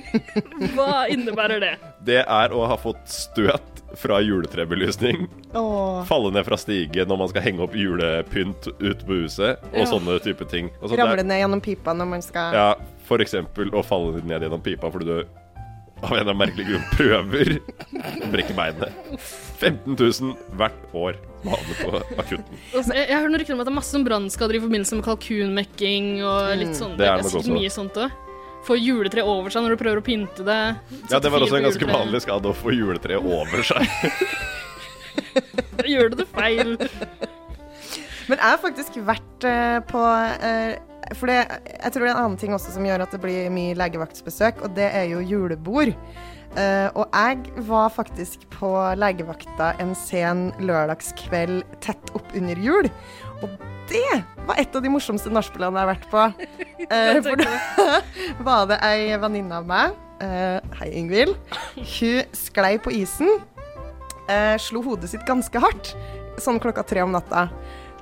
[0.75, 1.73] Hva innebærer det?
[2.05, 5.29] Det er å ha fått støt fra juletrebelysning.
[5.57, 6.03] Åh.
[6.09, 9.87] Falle ned fra stige når man skal henge opp julepynt ute på huset, og Ja.
[9.91, 10.71] sånne type ting.
[10.83, 12.75] Altså, Ramle ned gjennom pipa når man skal Ja,
[13.09, 15.25] for eksempel å falle ned gjennom pipa fordi du
[16.03, 17.53] av en av merkelig grunn prøver
[18.27, 19.19] å brekke beinet.
[19.61, 22.59] 15 000 hvert år som havner på akutten.
[22.75, 24.99] Altså, Jeg, jeg hører noen rykter om at det er masse sånn brannskader i forbindelse
[24.99, 26.97] med kalkunmekking og litt sånn.
[27.01, 28.19] Det er det nok sikkert mye sånt òg.
[28.67, 30.59] Få juletre over seg når du prøver å pynte det.
[31.09, 33.89] Ja, det var også en ganske vanlig skade å få juletreet over seg.
[35.81, 36.75] Da gjør du det feil.
[38.29, 40.03] Men jeg har faktisk vært eh, på
[40.45, 40.77] eh,
[41.19, 43.49] For det, jeg tror det er en annen ting også som gjør at det blir
[43.53, 45.95] mye legevaktsbesøk, og det er jo julebord.
[46.51, 52.89] Uh, og jeg var faktisk på legevakta en sen lørdagskveld tett opp under jul.
[53.45, 53.53] Og
[53.91, 56.27] det var et av de morsomste nachspielene jeg har vært på.
[56.91, 58.01] Uh, for da
[58.49, 59.93] var det ei venninne av meg,
[60.25, 61.37] uh, hei Ingvild,
[61.77, 63.29] hun sklei på isen.
[64.59, 65.93] slo hodet sitt ganske hardt,
[66.43, 67.45] sånn klokka tre om natta.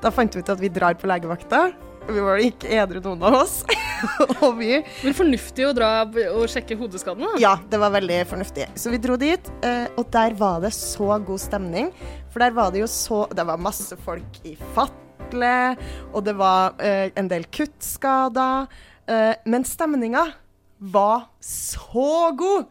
[0.01, 1.67] Da fant vi ut at vi drar på legevakta.
[2.09, 3.61] Vi var ikke edru noen av oss.
[4.45, 7.35] og vi Men fornuftig å dra og sjekke hodeskadene.
[7.43, 8.69] Ja, det var veldig fornuftig.
[8.79, 11.93] Så vi dro dit, eh, og der var det så god stemning.
[12.33, 15.55] For der var det jo så Det var masse folk i fatle,
[16.13, 18.69] og det var eh, en del kuttskader.
[19.09, 20.27] Eh, men stemninga
[20.79, 22.69] var så god!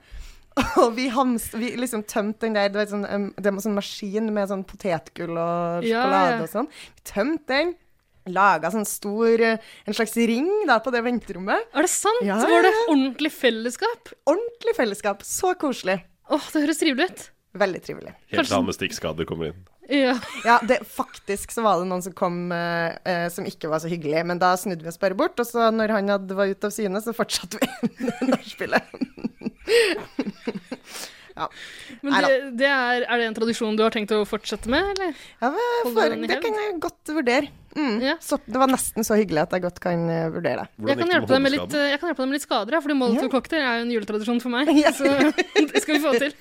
[0.82, 4.32] Og vi, hamst, vi liksom tømte den der Det var sånn, det var sånn maskin
[4.34, 6.40] med sånn potetgull og Ja, ja.
[6.42, 6.70] og sånn.
[6.98, 7.76] Vi tømte den.
[8.34, 11.70] Laga sånn stor eh, En slags ring da på det venterommet.
[11.74, 12.22] Er det sant?
[12.26, 14.14] Ja, Så var det ordentlig fellesskap?
[14.28, 15.26] Ordentlig fellesskap.
[15.28, 16.02] Så koselig.
[16.30, 17.26] Åh, det høres trivelig ut.
[17.58, 18.14] Veldig trivelig.
[18.34, 19.66] Helt til han med stikkskader kommer inn.
[19.88, 20.18] Ja.
[20.44, 23.92] Ja, det, faktisk så var det noen som kom eh, eh, som ikke var så
[23.92, 26.68] hyggelig, men da snudde vi oss bare bort, og så når han hadde, var ute
[26.68, 27.70] av syne, så fortsatte vi
[28.34, 28.84] nachspielet.
[31.38, 31.48] ja.
[32.04, 35.16] Men det, det er, er det en tradisjon du har tenkt å fortsette med, eller?
[35.40, 35.54] ja
[35.88, 37.54] for, det kan jeg godt vurdere.
[37.78, 37.98] Mm.
[38.02, 38.16] Ja.
[38.22, 40.88] Så, det var nesten så hyggelig at jeg godt kan uh, vurdere det.
[40.90, 41.92] Jeg kan, hjelpe deg med litt, hodeskaden?
[41.92, 44.42] jeg kan hjelpe deg med litt skader, ja, fordi Molotov cocktail er jo en juletradisjon
[44.44, 44.72] for meg.
[44.78, 44.94] Yeah.
[44.94, 45.10] Så
[45.72, 46.34] det skal vi få til.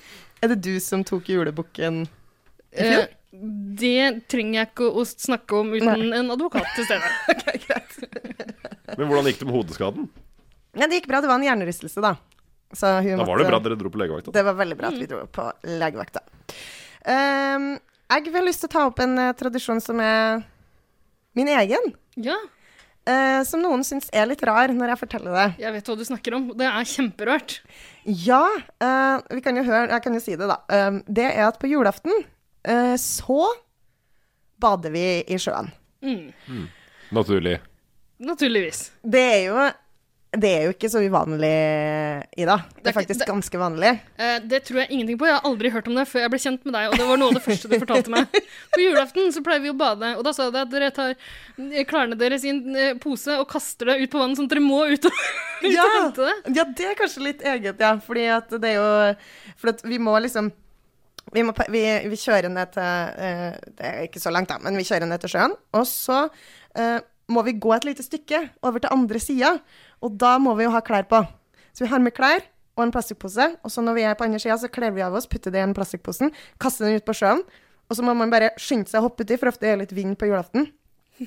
[0.43, 3.05] Er det du som tok julebukken i fjor?
[3.05, 3.13] Eh,
[3.81, 7.09] det trenger jeg ikke å snakke om uten en advokat til stede.
[7.33, 7.97] okay, greit.
[8.95, 10.09] Men hvordan gikk det med hodeskaden?
[10.77, 11.21] Ja, det gikk bra.
[11.21, 12.15] Det var en hjernerystelse, da.
[12.75, 14.33] Så hun Da var måtte- det bra dere dro på legevakta.
[14.33, 16.23] Det var veldig bra at vi dro på legevakta.
[17.07, 17.67] Um,
[18.07, 20.43] jeg har lyst til å ta opp en uh, tradisjon som er
[21.37, 21.91] min egen.
[22.17, 22.37] Ja,
[23.07, 25.47] eh, som noen syns er litt rar når jeg forteller det.
[25.63, 26.49] jeg vet hva du snakker om.
[26.57, 27.59] Det er kjemperørt.
[28.07, 28.43] Ja,
[28.83, 30.61] eh, vi kan jo høre Jeg kan jo si det, da.
[30.71, 32.13] Um, det er at på julaften
[32.67, 33.41] eh, så
[34.59, 35.69] bader vi i sjøen.
[36.01, 36.67] Mm.
[37.13, 37.59] Naturlig.
[38.17, 38.91] Naturligvis.
[39.03, 39.67] Det er jo
[40.41, 41.49] det er jo ikke så uvanlig,
[42.37, 42.55] Ida.
[42.57, 43.91] Det Det er er faktisk det- ganske vanlig.
[44.17, 45.25] Eh, det tror jeg ingenting på.
[45.25, 46.87] Jeg har aldri hørt om det før jeg ble kjent med deg.
[46.91, 48.27] Og det var noe av det første du fortalte meg.
[48.73, 51.15] På julaften så pleier vi å bade, og da sa du at dere tar
[51.87, 54.65] klærne deres i en eh, pose og kaster det ut på vannet, sånn at dere
[54.65, 55.11] må ut og,
[55.65, 55.83] ut Ja.
[55.83, 56.55] og hente det.
[56.55, 57.95] Ja, det er kanskje litt eget, ja.
[57.97, 59.15] Fordi at det er jo
[59.57, 60.51] For vi må liksom
[61.33, 64.77] vi, må, vi, vi kjører ned til eh, Det er ikke så langt, da, men
[64.79, 65.55] vi kjører ned til sjøen.
[65.75, 69.57] Og så uh, må vi gå et lite stykke over til andre sida,
[70.03, 71.23] og da må vi jo ha klær på.
[71.73, 72.41] Så vi har med klær
[72.77, 75.15] og en plastikkpose, og så når vi er på andre sida, så kler vi av
[75.17, 77.41] oss, putter det i den plastikkposen, kaster den ut på sjøen,
[77.87, 79.95] og så må man bare skynde seg å hoppe uti, for ofte er det litt
[79.97, 80.67] vind på julaften.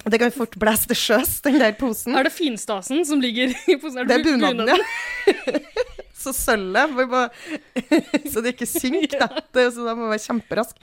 [0.04, 2.14] Og det kan fort blæse til sjøs, den der posen.
[2.14, 4.04] Er det finstasen som ligger i posen?
[4.06, 5.56] Det er bunaden, ja.
[6.20, 7.10] så sølvet
[8.32, 9.42] Så det ikke synker, da.
[9.58, 10.78] Er- så da må man være kjemperask.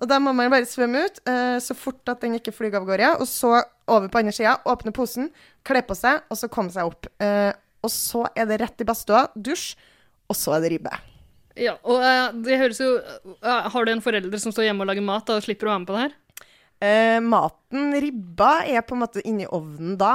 [0.00, 2.88] Og da må man bare svømme ut eh, så fort at den ikke flyr av
[2.88, 3.12] gårde.
[3.20, 3.52] Og så
[3.90, 5.28] over på andre sida, åpne posen,
[5.66, 7.08] kle på seg, og så komme seg opp.
[7.22, 7.52] Uh,
[7.84, 9.72] og så er det rett i badstua, dusj,
[10.30, 10.92] og så er det ribbe.
[11.60, 14.92] Ja, og uh, det høres jo uh, Har du en forelder som står hjemme og
[14.92, 16.18] lager mat, da og slipper å være med på det her?
[17.20, 20.14] Maten, ribba, er på en måte inni ovnen da.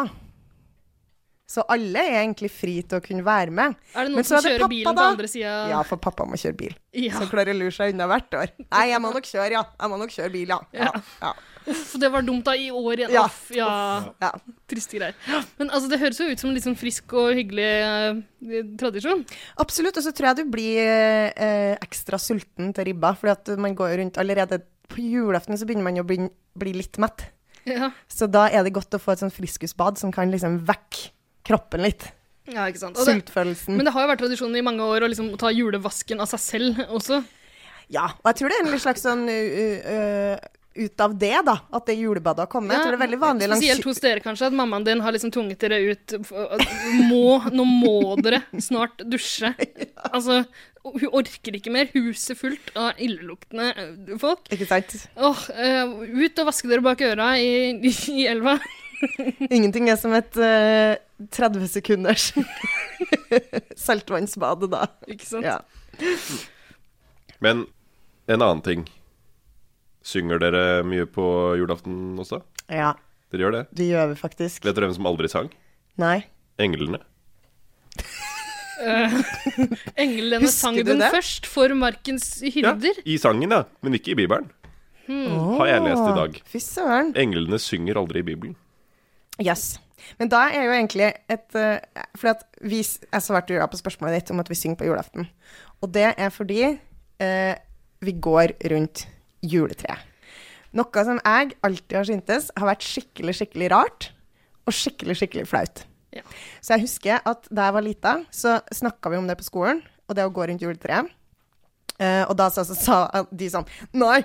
[1.45, 3.75] Så alle er egentlig fri til å kunne være med.
[3.93, 4.95] Er det noen så som er kjører pappa, bilen da.
[4.97, 5.51] på andre sida?
[5.69, 6.73] Ja, for pappa må kjøre bil.
[6.97, 7.19] Ja.
[7.19, 8.53] Så klarer å lure seg unna hvert år.
[8.65, 9.61] Nei, jeg må nok kjøre, ja.
[9.77, 10.57] Jeg må nok kjøre bil, ja.
[10.73, 10.89] ja.
[11.21, 11.35] ja.
[11.71, 13.13] Uff, det var dumt da i år igjen.
[13.15, 13.25] Ja.
[13.25, 13.69] Uff, ja.
[14.21, 14.31] ja.
[14.69, 15.17] Triste greier.
[15.59, 19.25] Men altså, det høres jo ut som en litt sånn frisk og hyggelig eh, tradisjon.
[19.61, 19.97] Absolutt.
[19.97, 23.97] Og så tror jeg du blir eh, ekstra sulten til ribba, fordi at man går
[24.01, 26.19] rundt allerede på julaften så begynner man jo å bli,
[26.61, 27.29] bli litt mett.
[27.65, 31.09] Ja, Så da er det godt å få et sånn friskusbad som kan liksom vekke
[31.45, 32.05] kroppen litt.
[32.49, 32.99] ja ikke sant.
[32.99, 33.77] Og det, Sultfølelsen.
[33.77, 36.43] men det har jo vært tradisjonen i mange år å liksom ta julevasken av seg
[36.43, 37.23] selv også.
[37.93, 41.55] Ja, og jeg tror det er en slags sånn uh, uh, ut av det, da.
[41.75, 42.75] At det julebadet har kommet.
[42.75, 45.15] jeg tror det er veldig vanlig langs Spesielt hos dere, kanskje, at mammaen din har
[45.15, 46.15] liksom tvunget dere ut
[47.09, 49.53] må, Nå må dere snart dusje.
[50.15, 50.43] Altså,
[50.85, 51.89] hun orker ikke mer.
[51.95, 53.71] Huset fullt av illeluktende
[54.21, 54.45] folk.
[54.53, 54.93] Ikke sant?
[55.17, 58.59] Åh, uh, ut og vaske dere bak øra i, i elva.
[59.55, 60.95] Ingenting er som et uh,
[61.35, 62.29] 30 sekunders
[63.85, 64.85] saltvannsbad da.
[65.09, 65.47] Ikke sant?
[65.47, 65.59] Ja.
[67.43, 67.65] Men
[68.27, 68.85] en annen ting.
[70.05, 71.25] Synger dere mye på
[71.57, 72.41] julaften også?
[72.69, 72.91] ja,
[73.33, 73.63] Dere gjør det?
[73.75, 74.63] det gjør vi faktisk.
[74.65, 75.49] Vet dere hvem som aldri sang?
[75.97, 76.19] Nei.
[76.61, 76.99] Englene.
[79.97, 81.09] Englene Husker sang den det?
[81.13, 82.75] først for markens Ja.
[83.05, 83.63] I sangen, ja.
[83.81, 84.49] Men ikke i Bibelen.
[85.07, 86.37] Har jeg lest i dag.
[86.49, 87.13] Fy søren.
[87.17, 88.55] Englene synger aldri i Bibelen.
[89.41, 89.79] Yes.
[90.19, 91.79] Men da er jo egentlig et uh,
[92.15, 94.85] Fordi at vi s- Jeg svarte jo på spørsmålet ditt om at vi synger på
[94.85, 95.27] julaften.
[95.81, 97.53] Og det er fordi uh,
[98.01, 99.07] vi går rundt
[99.51, 100.11] juletreet.
[100.75, 104.09] Noe som jeg alltid har syntes har vært skikkelig, skikkelig rart.
[104.65, 105.83] Og skikkelig, skikkelig flaut.
[106.15, 106.23] Ja.
[106.63, 109.83] Så jeg husker at da jeg var lita, så snakka vi om det på skolen,
[110.09, 111.11] og det å gå rundt juletreet.
[111.95, 113.63] Uh, og da så, så, sa de sånn
[113.95, 114.17] Nei,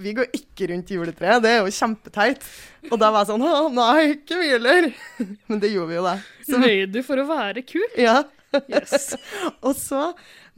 [0.00, 2.46] vi går ikke rundt juletreet, det er jo kjempeteit.
[2.88, 4.88] Og da var jeg sånn Å, nei, ikke vi heller.
[5.50, 6.16] Men det gjorde vi jo, da.
[6.46, 7.88] Så, Løy du for å være kul?
[8.00, 8.22] ja.
[8.72, 9.12] Yes.
[9.66, 10.06] Og så,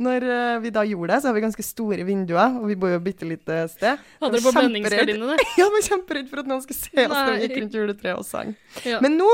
[0.03, 2.93] når eh, vi da gjorde det, så har vi ganske store vinduer, og vi bor
[2.93, 4.01] jo et bitte lite sted.
[4.23, 5.37] Hadde dere på blendingsgardinene?
[5.61, 8.19] Ja, jeg var kjemperedd for at noen skulle se oss når vi gikk rundt juletreet
[8.21, 8.55] og sang.
[8.89, 8.99] Ja.
[9.05, 9.29] Men nå,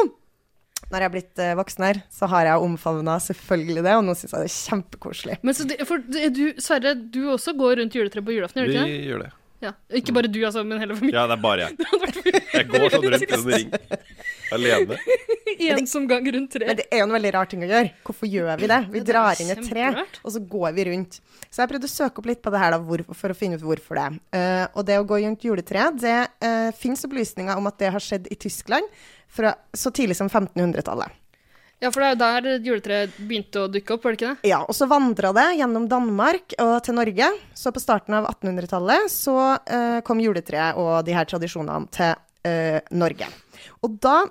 [0.91, 4.15] når jeg er blitt eh, voksen her, så har jeg omfavna selvfølgelig det, og nå
[4.19, 5.39] syns jeg det er kjempekoselig.
[5.47, 8.77] Men så det, for du, Sverre, du også går rundt juletreet på julaften, gjør du
[8.77, 9.09] Vi ikke det?
[9.11, 9.33] gjør det.
[9.65, 9.73] Ja.
[9.99, 11.17] Ikke bare du, altså, men hele familien.
[11.17, 11.77] Ja, det er bare jeg.
[12.57, 13.73] Jeg går sånn rundt i en ring.
[14.57, 14.99] Alene.
[15.77, 16.69] Ensom gang rundt treet.
[16.69, 17.93] Men det er jo en veldig rar ting å gjøre.
[18.07, 18.79] Hvorfor gjør vi det?
[18.93, 19.89] Vi drar inn et tre,
[20.23, 21.19] og så går vi rundt.
[21.49, 22.81] Så jeg prøvde å søke opp litt på det her da,
[23.17, 24.07] for å finne ut hvorfor det.
[24.39, 28.03] Eh, og det å gå rundt juletreet, det uh, fins opplysninger om at det har
[28.03, 28.99] skjedd i Tyskland
[29.33, 31.23] fra så tidlig som 1500-tallet.
[31.83, 34.49] Ja, for det er jo der juletreet begynte å dukke opp, var det ikke det?
[34.49, 37.29] Ja, og så vandra det gjennom Danmark og til Norge.
[37.53, 42.15] Så på starten av 1800-tallet så eh, kom juletreet og de her tradisjonene til
[42.49, 43.29] eh, Norge.
[43.85, 44.23] Og da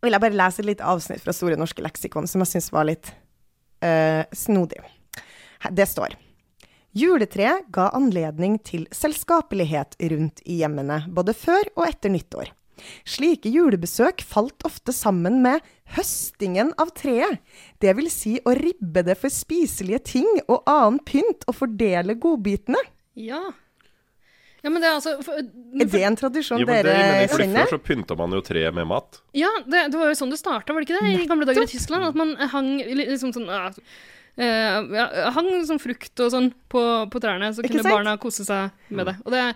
[0.00, 2.86] vil jeg bare lese et lite avsnitt fra Store norske leksikon som jeg syns var
[2.86, 3.10] litt
[3.82, 4.78] eh, snodig.
[5.74, 6.14] Det står
[6.96, 12.50] Juletreet ga anledning til selskapelighet rundt i hjemmene, både før og etter nyttår.
[13.08, 15.64] Slike julebesøk falt ofte sammen med
[15.96, 17.40] høstingen av treet,
[17.82, 22.80] det vil si å ribbe det for spiselige ting og annen pynt og fordele godbitene.
[23.18, 23.42] Ja.
[24.60, 27.64] Ja, men det er altså for, Er det en tradisjon Jo, men det dere kjenner?
[27.64, 29.22] Før så pynta man jo treet med mat.
[29.36, 31.12] Ja, det, det var jo sånn det starta, var det ikke det?
[31.16, 32.10] I gamle dager i Tyskland.
[32.10, 33.70] At man hang liksom sånn uh,
[34.36, 37.96] eh, ja, hang sånn frukt og sånn på, på trærne, så Ikke kunne sant?
[37.96, 39.16] barna kose seg med det.
[39.24, 39.46] Og det,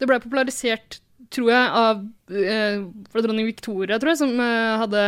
[0.00, 1.02] det ble popularisert,
[1.34, 2.82] tror jeg, av eh,
[3.14, 5.04] dronning Victoria, tror jeg, som eh, hadde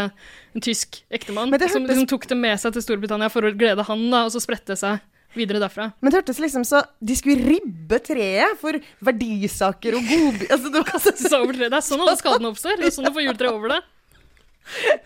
[0.56, 1.52] en tysk ektemann.
[1.54, 1.72] hørtes...
[1.76, 4.42] Som liksom tok det med seg til Storbritannia for å glede han, da, og så
[4.42, 5.00] spredte det seg
[5.36, 5.90] videre derfra.
[6.00, 10.84] Men det hørtes liksom så De skulle ribbe treet for verdisaker og godbiter altså, Det
[10.86, 11.70] var- Så over treet.
[11.74, 12.80] Det er sånn alle skadene oppstår.
[12.80, 13.82] Det er sånn du får juletreet over det.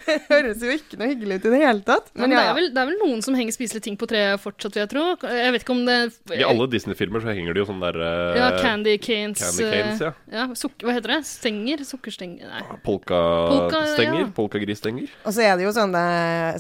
[0.06, 2.10] Det høres jo ikke noe hyggelig ut i det hele tatt.
[2.14, 4.06] Men men det, ja, er vel, det er vel noen som henger spiselige ting på
[4.10, 5.04] treet fortsatt, vil jeg tro.
[5.30, 5.96] Jeg vet ikke om det
[6.38, 9.42] I alle Disney-filmer så henger det jo sånn der uh, Ja, Candy Canes.
[9.42, 10.12] Candy canes, ja.
[10.32, 11.20] ja suk hva heter det?
[11.28, 11.84] Stenger?
[11.88, 12.48] Sukkerstenger?
[12.50, 12.62] Nei.
[12.86, 14.20] Polkastenger.
[14.24, 14.28] ja.
[14.36, 15.10] Polkagrisstenger.
[15.26, 16.04] Og så er det jo sånne,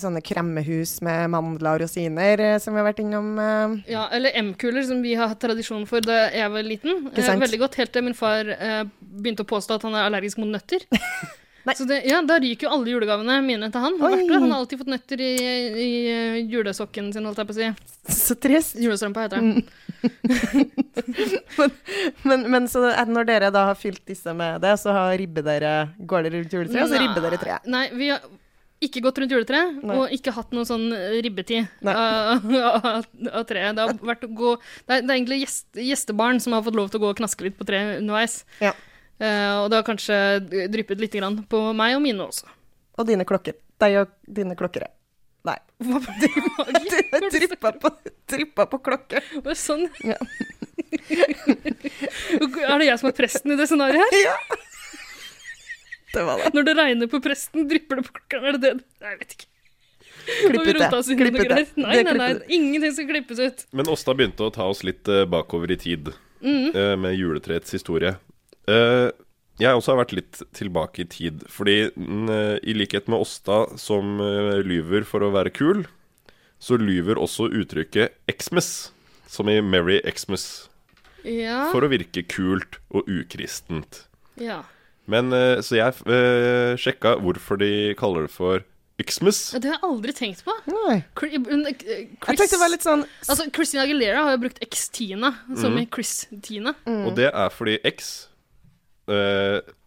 [0.02, 3.32] sånne kremmehus med mandler og rosiner eh, som vi har vært innom.
[3.38, 7.06] Uh, Ja, eller M-kuler, som vi har hatt tradisjon for da jeg var liten.
[7.10, 7.42] Ikke Eh, sant?
[7.42, 10.50] veldig godt, helt til min far uh, begynte å påstå at han er allergisk mot
[10.50, 10.84] nøtter.
[11.76, 13.96] Så det, ja, Da ryker jo alle julegavene mine til han.
[14.00, 14.24] Oi.
[14.32, 15.30] Han har alltid fått nøtter i,
[15.84, 15.88] i
[16.50, 17.68] julesokken sin, holdt jeg på å si.
[18.16, 18.78] Så trist.
[18.80, 19.64] Julestrømpa heter det.
[22.24, 25.42] Men, men så at når dere da har fylt disse med det, så har ribbe
[25.44, 27.66] dere, går dere rundt juletreet, og så ribber dere treet.
[27.70, 28.22] Nei, vi har
[28.80, 29.96] ikke gått rundt juletreet, Nei.
[29.96, 30.86] og ikke hatt noe sånn
[31.20, 33.76] ribbetid av, av, av treet.
[33.76, 37.04] Det gå Det er, det er egentlig gjest, gjestebarn som har fått lov til å
[37.04, 38.40] gå og knaske litt på treet underveis.
[38.62, 38.72] Ja.
[39.20, 40.16] Eh, og det har kanskje
[40.72, 42.48] dryppet litt grann på meg og mine også.
[42.98, 43.58] Og dine klokker.
[43.80, 44.88] Deg og dine klokkere.
[45.48, 45.56] Nei.
[45.84, 46.30] Hva var det?
[47.20, 47.90] Du dryppa på,
[48.28, 49.20] dryppa på klokke.
[49.40, 49.86] Var det sånn?
[50.04, 50.16] Ja.
[52.70, 54.18] er det jeg som er presten i det scenarioet her?
[54.24, 54.34] Ja.
[56.10, 56.50] Det var det.
[56.56, 58.48] Når det regner på presten, drypper det på klokkeren?
[58.50, 58.72] Er det det?
[59.00, 59.46] Nei, jeg vet ikke.
[60.20, 60.88] Klipp ut det.
[61.20, 61.60] Klipp ut det.
[61.80, 62.30] Nei, nei, nei.
[62.52, 63.62] Ingenting skal klippes ut.
[63.76, 66.70] Men Åsta begynte å ta oss litt eh, bakover i tid Mm.
[66.72, 68.14] eh, med juletreets historie.
[68.70, 69.10] Eh,
[69.60, 73.62] jeg også har vært litt tilbake i tid, fordi mm, eh, i likhet med Åsta
[73.80, 75.84] som eh, lyver for å være kul,
[76.60, 78.90] så lyver også uttrykket Xmas,
[79.30, 80.68] som i Merry Xmas,
[81.24, 81.68] Ja.
[81.72, 84.04] for å virke kult og ukristent.
[84.40, 84.62] Ja.
[85.10, 85.32] Men
[85.64, 88.62] Så jeg uh, sjekka hvorfor de kaller det for
[89.02, 89.40] Xmas.
[89.54, 90.54] Ja, Det har jeg aldri tenkt på.
[90.70, 91.00] Nei.
[91.18, 95.74] Chris, Jeg tenkte det var litt sånn Altså, Christina Aguilera har jo brukt X-Tina, som
[95.74, 95.80] mm.
[95.82, 96.74] i Chris-Tina.
[97.08, 98.30] Og det er fordi X,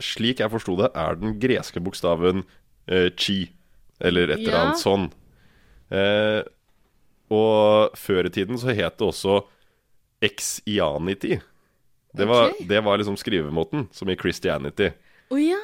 [0.03, 2.43] slik jeg forsto det, er den greske bokstaven
[2.87, 3.49] eh, chi,
[4.01, 4.61] eller et eller Ja.
[4.65, 5.09] annet sånn.
[5.93, 6.43] Eh,
[7.33, 9.43] og før i tiden så het det også
[10.23, 11.39] X-ianity.
[12.15, 12.67] Det var, Ok.
[12.67, 14.91] det var liksom skrivemåten, som i Christianity.
[15.31, 15.57] Oh, ja!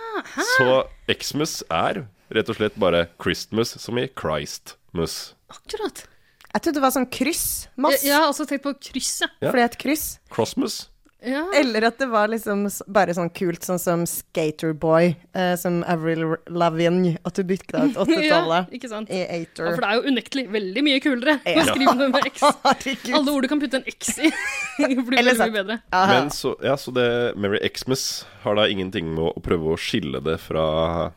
[0.58, 5.36] Så Xmas er rett og slett bare Christmas, som i Christmas.
[5.50, 6.08] Akkurat.
[6.54, 7.68] Jeg trodde det var sånn kryss.
[7.78, 9.30] Jeg, Ja, jeg har også tenkt på krysset.
[9.42, 9.52] Ja.
[9.52, 10.20] For det er et kryss.
[10.34, 10.89] Crossmas.
[11.26, 11.42] Ja.
[11.54, 17.18] Eller at det var liksom bare sånn kult, sånn som Skaterboy, eh, som Avril Lavigne,
[17.28, 19.12] at du bytta ut ja, 80-tallet ikke sant.
[19.12, 19.74] i Ja, Ater.
[19.76, 21.66] for det er jo unektelig veldig mye kulere å Ja.
[21.68, 22.44] skrive noe med X.
[23.20, 24.32] Alle ord du kan putte en X i,
[24.80, 25.80] blir veldig mye bedre.
[25.92, 30.24] Men så, ja, så det Merry Xmas har da ingenting med å prøve å skille
[30.24, 31.12] det fra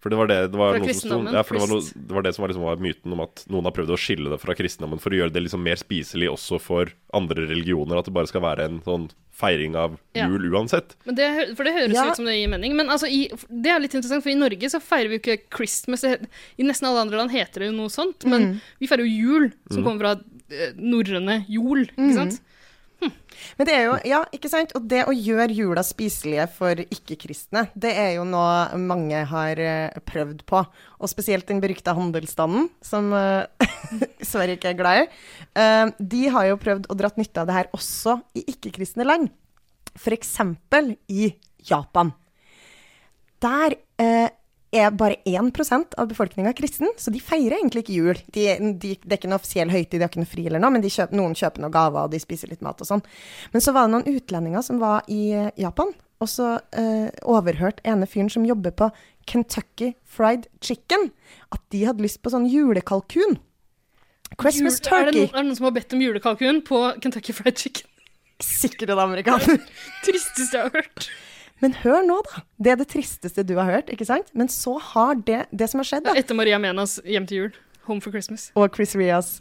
[0.00, 1.26] For det var det, det var Fra kristendommen?
[1.32, 3.20] som ja, for det var, noe, det var det som var, liksom, var myten om
[3.24, 5.80] at noen har prøvd å skille det fra kristendommen for å gjøre det liksom mer
[5.80, 7.98] spiselig også for andre religioner.
[7.98, 10.28] At det bare skal være en sånn feiring av Ja.
[10.28, 10.94] jul uansett.
[11.04, 12.06] Men det, for det høres Ja.
[12.10, 12.76] ut som det gir mening.
[12.76, 15.38] Men altså, i, det er litt interessant, for i Norge så feirer vi jo ikke
[15.56, 16.04] Christmas.
[16.04, 18.24] I nesten alle andre land heter det jo noe sånt.
[18.24, 20.14] Men vi feirer jo jul, som kommer fra
[20.52, 21.86] eh, norrøne jol.
[21.96, 22.40] Ikke sant?
[23.56, 24.72] Men det er jo, ja, ikke sant?
[24.78, 30.02] Og det å gjøre jula spiselige for ikke-kristne, det er jo noe mange har eh,
[30.08, 30.62] prøvd på.
[31.00, 33.46] Og spesielt den berykta handelsstanden, som uh,
[34.24, 35.08] Sverige ikke er glad i.
[35.56, 39.32] Uh, de har jo prøvd å dratt nytte av det her også i ikke-kristne land.
[39.96, 41.30] Eksempel i
[41.66, 42.12] Japan.
[43.42, 44.28] Der eh,
[44.78, 48.20] er bare 1% av befolkninga kristen, så de feirer egentlig ikke jul.
[48.32, 48.46] De,
[48.80, 50.84] de, det er ikke noe offisiell høytid, de har ikke noe fri eller noe, men
[50.84, 53.04] de kjøper, noen kjøper noen gaver, og de spiser litt mat og sånn.
[53.54, 57.84] Men så var det noen utlendinger som var i eh, Japan, og så eh, overhørte
[57.88, 58.88] ene fyren som jobber på
[59.28, 61.10] Kentucky Fried Chicken,
[61.52, 63.36] at de hadde lyst på sånn julekalkun.
[64.40, 64.96] Christmas turkey.
[65.02, 67.92] Er det, noen, er det noen som har bedt om julekalkun på Kentucky Fried Chicken?
[68.42, 69.62] Sikkert en amerikaner.
[70.04, 71.08] Tristeste jeg har hørt.
[71.64, 72.42] Men hør nå, da.
[72.60, 74.28] Det er det tristeste du har hørt, ikke sant?
[74.36, 77.54] Men så har det, det som har skjedd, da, Etter Maria Menas Hjem til jul.
[77.86, 78.50] Home for Christmas.
[78.58, 79.36] og Chris Rias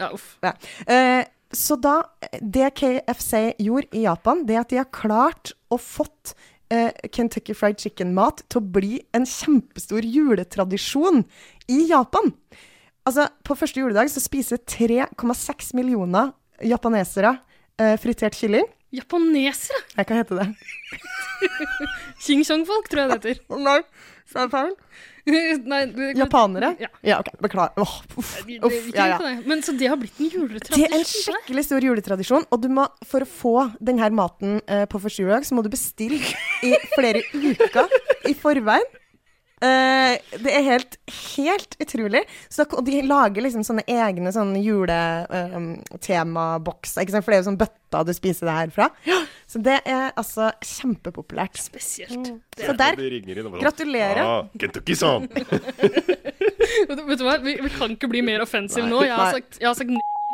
[0.00, 0.38] Ja, uff.
[0.42, 0.54] Ja.
[0.90, 1.22] Eh,
[1.54, 1.98] så da,
[2.40, 6.32] det KFC gjorde i Japan, det at de har klart å fått
[6.74, 11.22] eh, Kentucky Fried Chicken-mat til å bli en kjempestor juletradisjon
[11.70, 12.32] i Japan.
[13.06, 16.32] Altså, på første juledag så spiser 3,6 millioner
[16.64, 17.36] japanesere
[17.78, 18.66] eh, fritert kylling.
[18.94, 19.80] Japanesere!
[19.98, 20.48] Jeg kan hete det?
[22.24, 23.42] Ching Chong-folk, tror jeg det heter.
[23.66, 23.80] Nei,
[24.30, 24.74] sa jeg feil?
[25.72, 26.74] Nei, det- Japanere?
[26.80, 26.88] Ja.
[27.06, 27.78] Ja, ok, beklager.
[27.80, 29.34] Åh, uff, Det- uff, det- ja, ja.
[29.48, 30.82] Men Så det har blitt en juletradisjon?
[30.84, 34.84] Det er en skikkelig stor juletradisjon, og du må, for å få denne maten uh,
[34.90, 36.20] på første juledag, så må du bestille
[36.64, 37.88] i flere uker
[38.28, 38.84] i forveien.
[39.64, 40.12] Eh,
[40.44, 40.98] det er helt,
[41.36, 42.22] helt utrolig.
[42.52, 47.24] Så, og de lager liksom sånne egne sånne juletemabokser, ikke sant?
[47.24, 48.86] for det er jo sånn bøtter du spiser det her fra.
[49.46, 51.56] Så det er altså kjempepopulært.
[51.62, 52.18] Spesielt.
[52.18, 52.40] Mm.
[52.58, 53.20] Så er, der, de
[53.60, 54.22] gratulerer.
[54.24, 55.28] Ah, Kentucky-san
[56.88, 59.02] vet du hva, vi, vi kan ikke bli mer offensive nå.
[59.06, 59.90] Jeg har sagt, jeg har sagt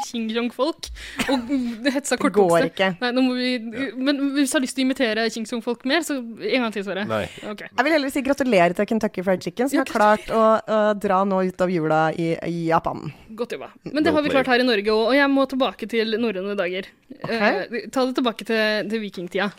[0.06, 0.88] Chong-folk
[1.30, 1.52] og
[1.94, 2.90] hetsa Det går ikke.
[3.02, 3.52] Nei, nå må vi,
[3.96, 6.84] men hvis du har lyst til å imitere Ching Chong-folk mer, så en gang til,
[6.86, 7.04] Sverre.
[7.10, 7.24] Nei.
[7.50, 7.64] Ok.
[7.66, 11.22] Jeg vil heller si gratulerer til Kentucky Fried Chicken, som har klart å, å dra
[11.28, 13.10] nå ut av jula i, i Japan.
[13.36, 13.70] Godt jobba.
[13.88, 16.56] Men det har vi klart her i Norge òg, og jeg må tilbake til norrøne
[16.58, 16.90] dager.
[17.20, 19.50] Eh, ta det tilbake til, til vikingtida.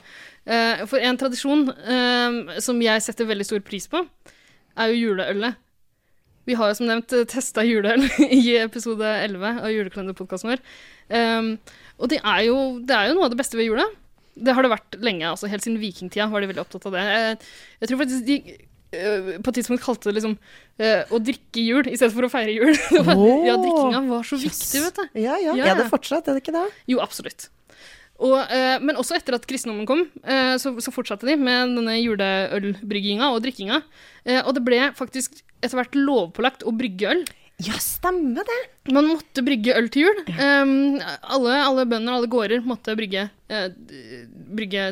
[0.45, 4.03] Eh, for en tradisjon eh, som jeg setter veldig stor pris på,
[4.79, 5.59] er jo juleølet.
[6.49, 8.03] Vi har jo som nevnt testa juleøl
[8.41, 10.63] i episode 11 av julekalenderpodkasten vår.
[11.11, 11.51] Um,
[12.01, 13.85] og det er, jo, det er jo noe av det beste ved jula.
[14.41, 15.27] Det har det vært lenge.
[15.29, 17.05] altså Helt siden vikingtida var de veldig opptatt av det.
[17.05, 17.39] Jeg,
[17.83, 20.33] jeg tror faktisk de eh, på et tidspunkt kalte det liksom
[20.81, 22.73] uh, å drikke jul i stedet for å feire jul.
[23.11, 24.61] Var, Åh, ja, drikkinga var så Jøss.
[24.63, 25.21] viktig, vet du.
[25.27, 25.57] Ja, ja.
[25.59, 26.65] Ja, Er det fortsatt, er det ikke det?
[26.89, 27.51] Jo, absolutt.
[28.21, 31.95] Og, uh, men også etter at kristendommen kom, eh, så, så fortsatte de med denne
[31.97, 33.79] juleølbrygginga og drikkinga.
[34.25, 37.23] Eh, og det ble faktisk etter hvert lovpålagt å brygge øl.
[37.61, 38.59] Ja, stemmer det.
[38.93, 40.21] Man måtte brygge øl til jul.
[40.33, 43.67] Um, alle, alle bønder alle gårder måtte brygge, uh,
[44.57, 44.87] brygge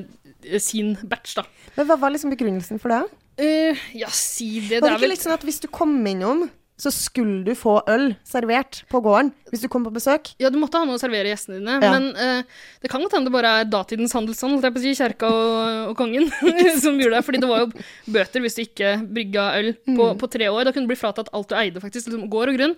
[0.46, 1.48] eh, sin batch, da.
[1.78, 3.02] Men hva var liksom begrunnelsen for det?
[3.40, 4.84] Uh, ja, si det.
[4.84, 6.46] Var Det det ikke vel litt sånn at hvis du kom innom,
[6.80, 10.30] så skulle du få øl servert på gården hvis du kom på besøk?
[10.40, 11.92] Ja, du måtte ha noe å servere gjestene dine, Ja.
[11.92, 12.44] men uh,
[12.82, 16.30] det kan godt hende det bare er datidens handelsstand, holdt jeg kjerka og, og kongen,
[16.84, 17.26] som gjorde det.
[17.28, 17.70] Fordi det var jo
[18.16, 20.18] bøter hvis du ikke brygga øl på, Mm.
[20.24, 20.64] på tre år.
[20.70, 22.08] Da kunne du bli fratatt alt du eide, faktisk.
[22.08, 22.76] Liksom, gård og grunn.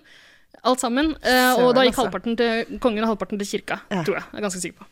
[0.68, 1.14] Alt sammen.
[1.22, 2.02] Uh, Søren, og da gikk altså.
[2.04, 4.02] halvparten til kongen og halvparten til kirka, Ja.
[4.04, 4.24] tror jeg.
[4.32, 4.88] Jeg er ganske sikker på.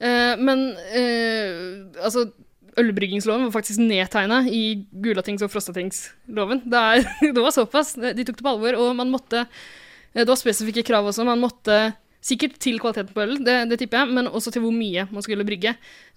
[0.00, 0.64] Eh, men
[0.96, 2.30] eh, altså
[2.78, 6.62] ølbryggingsloven var faktisk nedtegna i Gulatings- og Frostatingsloven.
[6.70, 7.96] Det, er, det var såpass.
[7.98, 11.26] De tok det på alvor, og man måtte eh, Det var spesifikke krav også.
[11.28, 11.82] Man måtte
[12.20, 15.24] Sikkert til kvaliteten på øl, det, det tipper jeg, men også til hvor mye man
[15.24, 15.70] skulle brygge.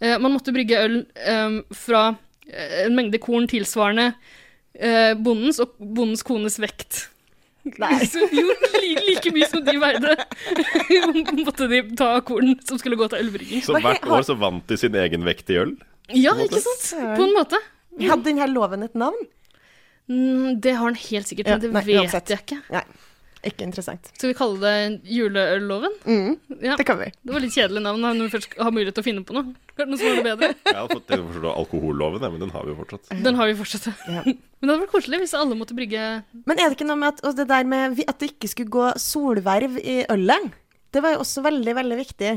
[0.04, 2.02] Eh, man måtte brygge øl eh, fra
[2.44, 4.10] eh, en mengde korn tilsvarende
[4.76, 7.06] eh, bondens og bondens kones vekt.
[7.80, 8.02] Nei.
[8.12, 8.44] Så jo,
[8.84, 10.18] li, like mye som de veide,
[11.46, 13.64] måtte de ta korn som skulle gå til ølbrygging.
[13.64, 15.78] Så hvert år så vant de sin egen vekt i øl.
[16.18, 16.90] Ja, ikke sant?
[17.18, 17.60] På en måte.
[18.02, 19.18] Hadde denne loven et navn?
[20.12, 22.32] Mm, det har den helt sikkert, Ja, men det nei, vet uansett.
[22.34, 22.58] jeg ikke.
[22.74, 22.82] Nei,
[23.48, 24.10] ikke interessant.
[24.18, 25.94] Skal vi kalle det juleølloven?
[26.04, 26.34] Mm,
[26.64, 26.76] Ja.
[26.76, 27.06] det kan vi.
[27.24, 29.54] Det var litt kjedelig navn når vi først har mulighet til å finne på noe.
[29.78, 30.50] Er det noe som er det bedre?
[30.66, 33.14] Jeg har fått forstå alkoholloven, men den har vi jo fortsatt.
[33.24, 33.88] Den har vi fortsatt.
[34.08, 34.24] Ja.
[34.64, 36.02] Men det hadde vært koselig hvis alle måtte brygge
[36.48, 38.86] Men er det ikke noe med at, det der med at det ikke skulle gå
[38.96, 40.54] solverv i ølet?
[40.94, 42.30] Det var jo også veldig, veldig viktig.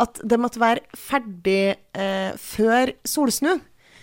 [0.00, 3.58] At det måtte være ferdig eh, før solsnu.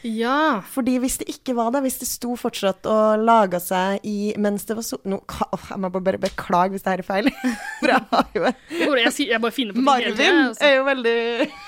[0.06, 0.62] Ja.
[0.64, 4.64] Fordi hvis det ikke var det, hvis det sto fortsatt og laga seg i mens
[4.70, 5.02] det var sol...
[5.28, 7.28] Ka- jeg må bare beklage hvis det her er feil.
[7.82, 10.70] For jeg har jo jeg, jeg bare finner på ting hele Marvin jeg, altså.
[10.70, 11.18] er jo veldig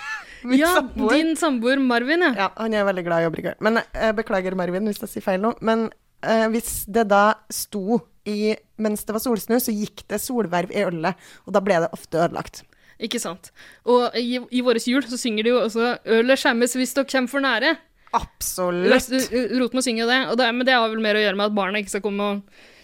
[0.47, 1.17] Min Ja, samboer.
[1.19, 2.31] din samboer Marvin, ja.
[2.45, 3.59] Ja, han er veldig glad i å brygge øl.
[3.67, 5.51] Men jeg beklager, Marvin, hvis jeg sier feil nå.
[5.61, 5.83] Men
[6.23, 10.81] eh, hvis det da sto i mens det var solsnu, så gikk det solverv i
[10.87, 12.63] ølet, og da ble det ofte ødelagt.
[13.01, 13.51] Ikke sant.
[13.89, 17.31] Og i, i våres jul så synger de jo også 'Ølet skjemmes hvis dere kommer
[17.31, 17.77] for nære'.
[18.13, 19.31] Absolutt.
[19.55, 21.55] Rotmo synger jo det, og det, men det har vel mer å gjøre med at
[21.55, 22.41] barna ikke skal komme og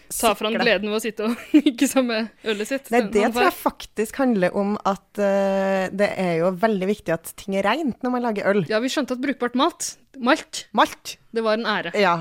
[0.07, 2.87] ta fra han gleden ved å sitte og ikke samme ølet sitt.
[2.93, 7.33] Nei, det tror jeg faktisk handler om at uh, det er jo veldig viktig at
[7.39, 8.63] ting er rent når man lager øl.
[8.71, 11.17] Ja, vi skjønte at brukbart malt malt, Malt.
[11.35, 11.91] det var en ære.
[11.99, 12.15] Ja.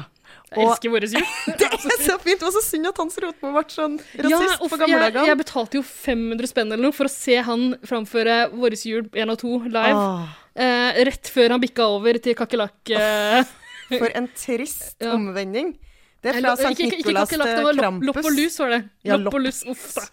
[0.46, 1.24] Jeg elsker våres jul.
[1.58, 2.38] det er så fint.
[2.38, 5.26] Det var så synd at Hans Rotmo ble sånn Ja, rasist og på jeg, dager.
[5.32, 9.32] jeg betalte jo 500 spenn eller noe for å se han framføre Våres jul 1
[9.34, 9.96] og 2 live.
[9.96, 10.36] Ah.
[10.56, 12.78] Eh, rett før han bikka over til kakerlakk.
[12.94, 13.42] Eh,
[13.98, 15.12] for en trist Ja.
[15.18, 15.74] omvending.
[16.22, 18.72] Det er fra Sankt ikke, ikke Nikolas det til var lopp, lopp og lus, var
[18.72, 18.80] det.
[19.06, 19.34] Ja, lopp lopp.
[19.36, 20.06] og lus, uff da.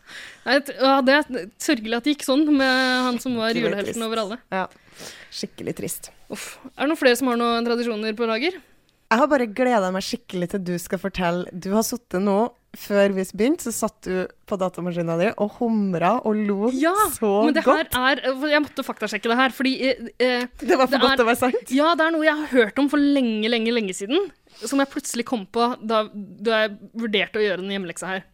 [0.46, 4.22] Nei, ja, det er sørgelig at det gikk sånn med han som var julehelten over
[4.26, 4.38] alle.
[4.54, 4.66] Ja.
[5.34, 6.12] Skikkelig trist.
[6.30, 6.58] Uff.
[6.76, 8.60] Er det noen flere som har noen tradisjoner på lager?
[9.14, 11.46] Jeg har bare gleda meg skikkelig til du skal fortelle.
[11.54, 12.38] Du har sittet nå,
[12.74, 17.30] før vi begynte, så satt du på datamaskinen din og humra og lo Ja, så
[17.46, 17.94] men det her godt.
[17.94, 21.28] er Jeg måtte faktasjekke det her, fordi eh, eh, Det var for det godt til
[21.28, 21.76] å være sant.
[21.78, 24.32] Ja, det er noe jeg har hørt om for lenge, lenge, lenge siden.
[24.64, 28.26] Som jeg plutselig kom på da, da jeg vurderte å gjøre den hjemmeleksa her.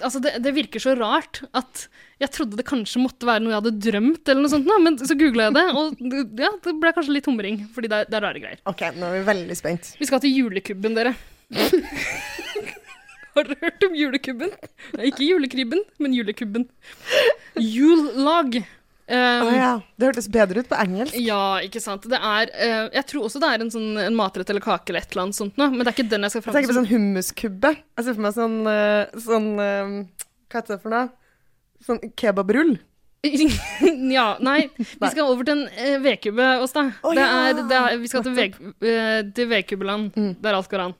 [0.00, 1.86] Altså, det, det virker så rart at
[2.22, 5.16] jeg trodde det kanskje måtte være noe jeg hadde drømt, eller noe sånt, men så
[5.18, 8.26] googla jeg det, og ja, det ble kanskje litt humring, fordi det er, det er
[8.28, 8.62] rare greier.
[8.70, 9.94] OK, nå er vi veldig spent.
[9.98, 11.16] Vi skal til julekubben, dere.
[13.32, 14.52] Har dere hørt om julekubben?
[15.08, 16.68] Ikke julekribben, men julekubben.
[17.56, 18.60] Julelag.
[19.08, 19.70] Um, oh, ja.
[19.98, 21.16] Det hørtes bedre ut på engelsk.
[21.18, 22.04] ja, ikke sant.
[22.08, 25.02] Det er uh, Jeg tror også det er en sånn en matrett eller kake eller
[25.02, 26.72] et eller annet sånt noe, men det er ikke den jeg skal Jeg fram tenker
[26.72, 27.72] på sånn hummuskubbe.
[27.98, 29.92] Jeg ser for meg sånn, eh, sånn eh,
[30.48, 31.10] Hva heter det for noe?
[31.82, 32.76] Sånn kebabrull.
[34.16, 34.58] ja, nei.
[34.78, 37.52] Vi skal over til en vedkubbe oss, Oh, ja.
[37.58, 38.38] det vi skal til,
[39.34, 40.32] til vedkubbeland, Mm.
[40.42, 40.94] der alt går an.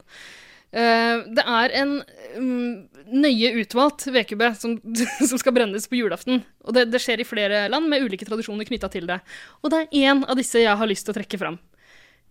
[0.73, 2.77] Eh, det er en mm,
[3.13, 4.79] nøye utvalgt vedkubbe som,
[5.31, 6.41] som skal brennes på julaften.
[6.65, 9.21] Og det, det skjer i flere land med ulike tradisjoner knytta til det.
[9.61, 11.61] Og det er én av disse jeg har lyst til å trekke fram.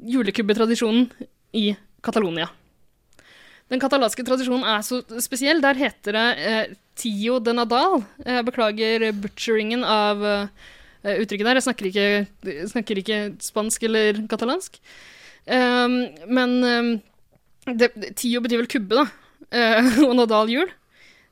[0.01, 1.05] Julekubbetradisjonen
[1.57, 1.71] i
[2.01, 2.49] Catalonia.
[3.71, 5.61] Den katalanske tradisjonen er så spesiell.
[5.63, 8.01] Der heter det eh, Tio de Nadal.
[8.25, 11.61] Jeg beklager butcheringen av eh, uttrykket der.
[11.61, 12.09] Jeg snakker ikke,
[12.73, 14.81] snakker ikke spansk eller katalansk.
[15.41, 15.95] Um,
[16.29, 16.89] men um,
[17.69, 19.07] det, Tio betyr vel kubbe, da.
[19.51, 20.71] Eh, og Nadal hjul.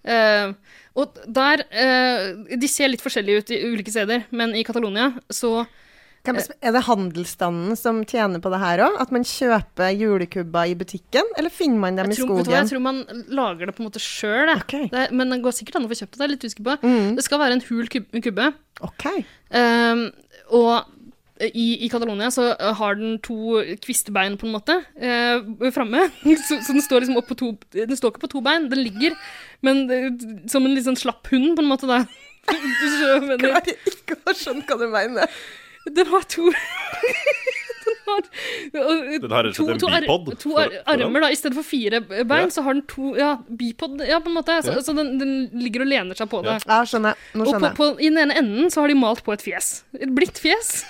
[0.03, 0.51] Eh,
[0.99, 5.65] og der eh, De ser litt forskjellige ut i ulike steder, men i Catalonia så
[6.23, 8.95] Er det handelsstanden som tjener på det her òg?
[9.03, 12.84] At man kjøper julekubber i butikken, eller finner man dem tror, i hva, jeg tror
[12.84, 14.89] man lager det på en måte sjøl, okay.
[14.91, 16.19] men det går sikkert an å få kjøpt det.
[16.19, 16.77] Det er litt usikker på.
[16.84, 17.15] Mm.
[17.17, 18.49] Det skal være en hul kubbe.
[18.91, 19.23] Okay.
[19.55, 20.09] Um,
[20.59, 20.91] og
[21.47, 25.39] i, i Catalonia så uh, har den to kvistbein, på en måte, eh,
[25.71, 26.09] framme.
[26.47, 28.83] Så, så den står liksom opp på to Den står ikke på to bein, den
[28.83, 29.15] ligger
[29.65, 30.09] men uh,
[30.51, 32.03] som en litt sånn slapp hund, på en måte, da.
[32.49, 33.37] Du.
[33.37, 35.39] Klarer ikke å skjønne hva du mener.
[35.89, 36.49] Den har to
[37.89, 41.23] Den har, uh, Den har rett og slett en to ar- bipod To ar armer,
[41.25, 41.29] da.
[41.33, 42.49] I stedet for fire bein, Ja.
[42.53, 44.55] så har den to Ja, bipod, ja, på en måte.
[44.65, 44.81] Så, Ja.
[44.85, 46.57] så den, den ligger og lener seg på det.
[46.65, 47.15] Ja, skjønner.
[47.33, 47.77] Nå Og på, skjønner jeg.
[47.79, 49.69] på, i den ene enden så har de malt på et fjes.
[49.99, 50.83] Et blidt fjes.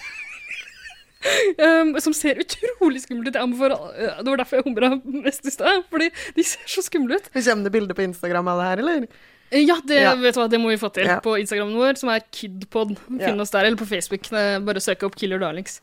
[1.59, 3.39] Um, som ser utrolig skummelt ut.
[3.41, 5.83] Anbefaler, uh, det var derfor jeg humra mest i stad.
[5.91, 7.27] Fordi de ser så skumle ut.
[7.35, 9.07] Kommer det bilde på Instagram av det her, eller?
[9.51, 10.15] Eh, Ja, det, Ja.
[10.15, 11.19] Vet du hva, det må vi få til Ja.
[11.19, 12.95] på Instagramen vår, som er Kidpod.
[13.07, 13.33] Finn Ja.
[13.41, 14.29] oss der, eller på Facebook.
[14.29, 15.81] Bare søk opp Killer Darlings.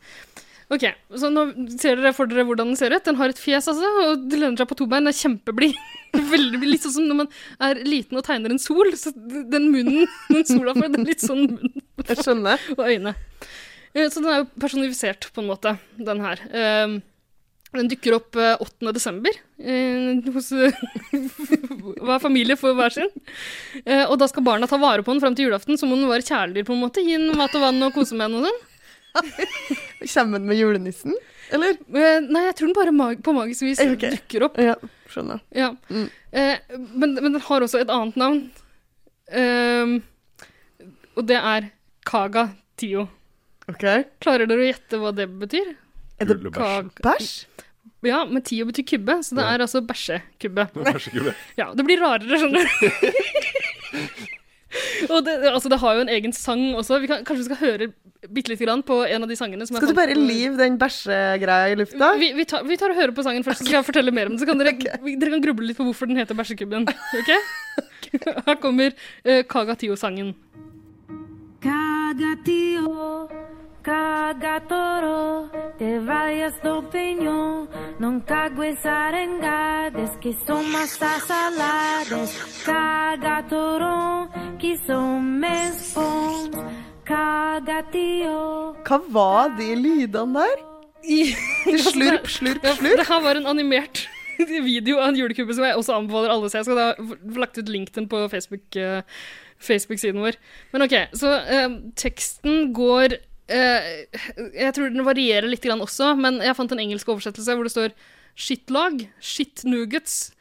[0.69, 0.83] Ok,
[1.15, 1.45] så nå
[1.79, 3.03] ser dere for dere hvordan den ser ut.
[3.05, 5.05] Den har et fjes, altså, og den lener seg på to bein.
[5.05, 5.75] Den er kjempeblid.
[6.67, 7.29] Litt sånn som når man
[7.61, 8.91] er liten og tegner en sol.
[8.99, 12.59] Så den munnen den sola får, det er litt sånn munn Jeg skjønner.
[12.77, 13.15] og øyne.
[13.97, 16.41] Eh, Så den er jo personifisert, på en måte, den her.
[16.53, 16.97] Eh,
[17.77, 18.91] Den dykker opp eh, 8.
[18.95, 20.47] desember eh, hos
[22.07, 23.09] hver familie for hver sin.
[23.83, 26.09] Eh, Og da skal barna ta vare på den fram til julaften som om den
[26.09, 27.03] var kjæledyr, på en måte.
[27.03, 28.63] Gi den mat og vann og kose med den og sånn.
[30.13, 31.15] Kommer den med julenissen?
[31.51, 31.75] Eller?
[31.95, 34.13] Eh, Nei, jeg tror den bare mag på magisk vis okay.
[34.15, 34.57] dukker opp.
[34.61, 34.75] Ja,
[35.11, 35.43] skjønner.
[35.55, 35.71] Ja.
[35.91, 36.07] Mm.
[36.31, 36.57] Eh,
[36.93, 38.41] men, men den har også et annet navn.
[39.31, 39.97] Ehm,
[41.17, 41.69] og det er
[42.07, 43.07] Kaga Tio.
[43.67, 43.83] Ok.
[44.23, 45.67] Klarer dere å gjette hva det betyr?
[46.21, 46.35] Er det
[47.03, 47.31] bæsj?
[48.05, 49.49] Ja, men Tio betyr kubbe, så det Ja.
[49.55, 50.63] er altså bæsjekubbe.
[50.87, 51.31] Bæsjekubbe.
[51.57, 52.69] Ja, det blir rarere, skjønner du.
[55.09, 56.99] Og det, altså, det har jo en egen sang også.
[57.01, 57.85] Vi kan, kanskje vi skal høre
[58.33, 59.65] bitte lite grann på en av de sangene.
[59.65, 62.09] Som Skal du bare live den bæsjegreia i lufta?
[62.19, 64.25] Vi, vi, tar, vi tar og hører på sangen først, så skal jeg fortelle mer
[64.29, 64.41] om den.
[64.41, 65.15] Så kan dere, okay.
[65.17, 66.85] dere kan gruble litt på hvorfor den heter Bæsjekubben.
[67.21, 67.31] Ok?
[68.47, 70.29] Her kommer uh, Kaga Tio-sangen.
[71.63, 72.93] Kaga tío,
[73.87, 77.69] caga toro, te vayas do peñón,
[78.03, 82.29] non cagues arengades que son más salades.
[82.67, 84.27] Caga toro,
[84.59, 86.51] que son mes bons,
[87.07, 88.75] caga tío.
[88.83, 90.59] Hva var de lydene der?
[91.07, 91.31] I-
[91.87, 92.97] Slurp, slurp, slurp.
[92.99, 94.03] det her var en animert
[94.71, 96.59] video av en julekubbe som jeg også anbefaler alle å se.
[96.59, 98.99] Jeg skal da få lagt ut link til den på Facebook, eh,
[99.63, 100.35] Facebook-siden vår.
[100.73, 103.15] Men ok, så eh, teksten går
[103.47, 107.73] Jeg tror den varierer litt grann også, men jeg fant en engelsk oversettelse hvor det
[107.73, 107.93] står
[108.37, 110.33] shitlag, shit nuggets,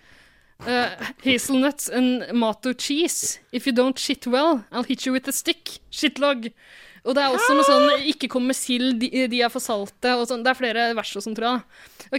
[0.66, 0.90] uh,
[1.24, 3.38] hazelnuts and mato cheese.
[3.52, 5.78] If you don't shit well, I'll hit you with a stick.
[5.90, 6.50] Shitlag.
[7.06, 10.16] Og det er også noe sånn 'ikke kom med sild, de, de er for salte'
[10.18, 10.42] og sånn.
[10.42, 11.62] Det er flere vers og sånn, tror jeg.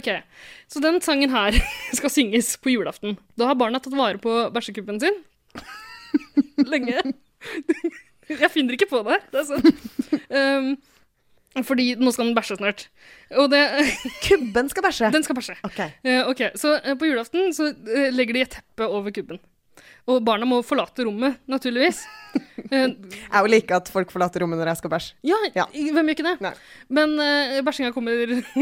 [0.00, 0.08] Ok,
[0.68, 1.52] Så den sangen her
[1.98, 3.18] skal synges på julaften.
[3.36, 5.20] Da har barna tatt vare på bæsjekuppen sin.
[6.72, 7.04] Lenge.
[8.44, 9.18] Jeg finner ikke på det.
[9.32, 9.68] Det er sånn.
[10.28, 10.70] Um,
[11.64, 12.86] fordi nå skal den bæsje snart.
[13.36, 13.62] Og det
[14.26, 15.12] Kubben skal bæsje.
[15.14, 15.58] Den skal bæsje.
[15.68, 15.94] Okay.
[16.06, 19.40] Uh, ok, Så uh, på julaften så uh, legger de et teppe over kubben.
[20.08, 22.00] Og barna må forlate rommet, naturligvis.
[22.72, 22.96] Jeg
[23.32, 25.12] jo liker at folk forlater rommet når jeg skal bæsje.
[25.24, 25.64] ja, Ja.
[25.72, 26.34] hvem gjør ikke det?
[26.44, 26.52] Nei.
[26.92, 28.18] Men uh, bæsjinga kommer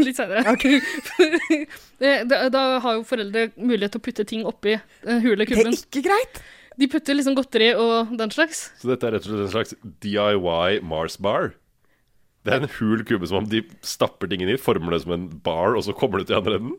[0.07, 0.43] litt seinere.
[2.31, 5.73] da, da har jo foreldre mulighet til å putte ting oppi uh, hule Det er
[5.75, 6.43] ikke greit.
[6.77, 8.67] De putter liksom godteri og den slags.
[8.81, 11.55] Så dette er rett og slett en slags DIY Mars bar.
[12.47, 15.27] Det er en hul kubbe som om de stapper tingene i, former det som en
[15.43, 16.77] bar, og så kommer det til andre enden.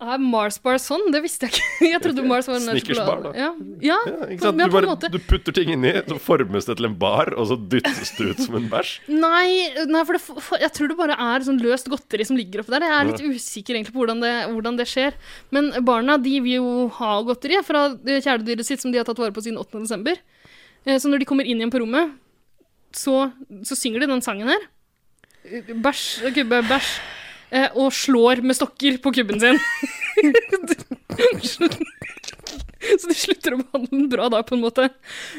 [0.00, 1.02] Er Mars bar sånn?
[1.12, 1.64] Det visste jeg ikke.
[1.92, 3.30] Jeg trodde Mars var en Snickers bar, da.
[3.36, 3.48] Ja,
[3.84, 4.56] ja, Ja, ikke sant?
[4.56, 5.10] Du, på en bare, måte.
[5.12, 8.40] du putter ting inni, så formes det til en bar, og så dyttes det ut
[8.46, 8.94] som en bæsj.
[9.12, 12.64] Nei, nei for, det, for jeg tror det bare er sånn løst godteri som ligger
[12.64, 12.86] oppi der.
[12.88, 15.20] Jeg er litt usikker egentlig på hvordan det, hvordan det skjer.
[15.52, 19.36] Men barna de vil jo ha godteri fra kjæledyret sitt som de har tatt vare
[19.36, 19.84] på siden 8.
[19.84, 20.16] desember.
[20.88, 22.16] Eh, Så når de kommer inn igjen på rommet,
[22.96, 23.28] så,
[23.68, 24.64] så synger de den sangen her.
[25.84, 26.94] Bæsj, kubbe, bæsj.
[27.50, 29.58] Eh, Og slår med stokker på kubben sin.
[32.80, 34.88] Så de slutter å behandle den bra da, på en måte.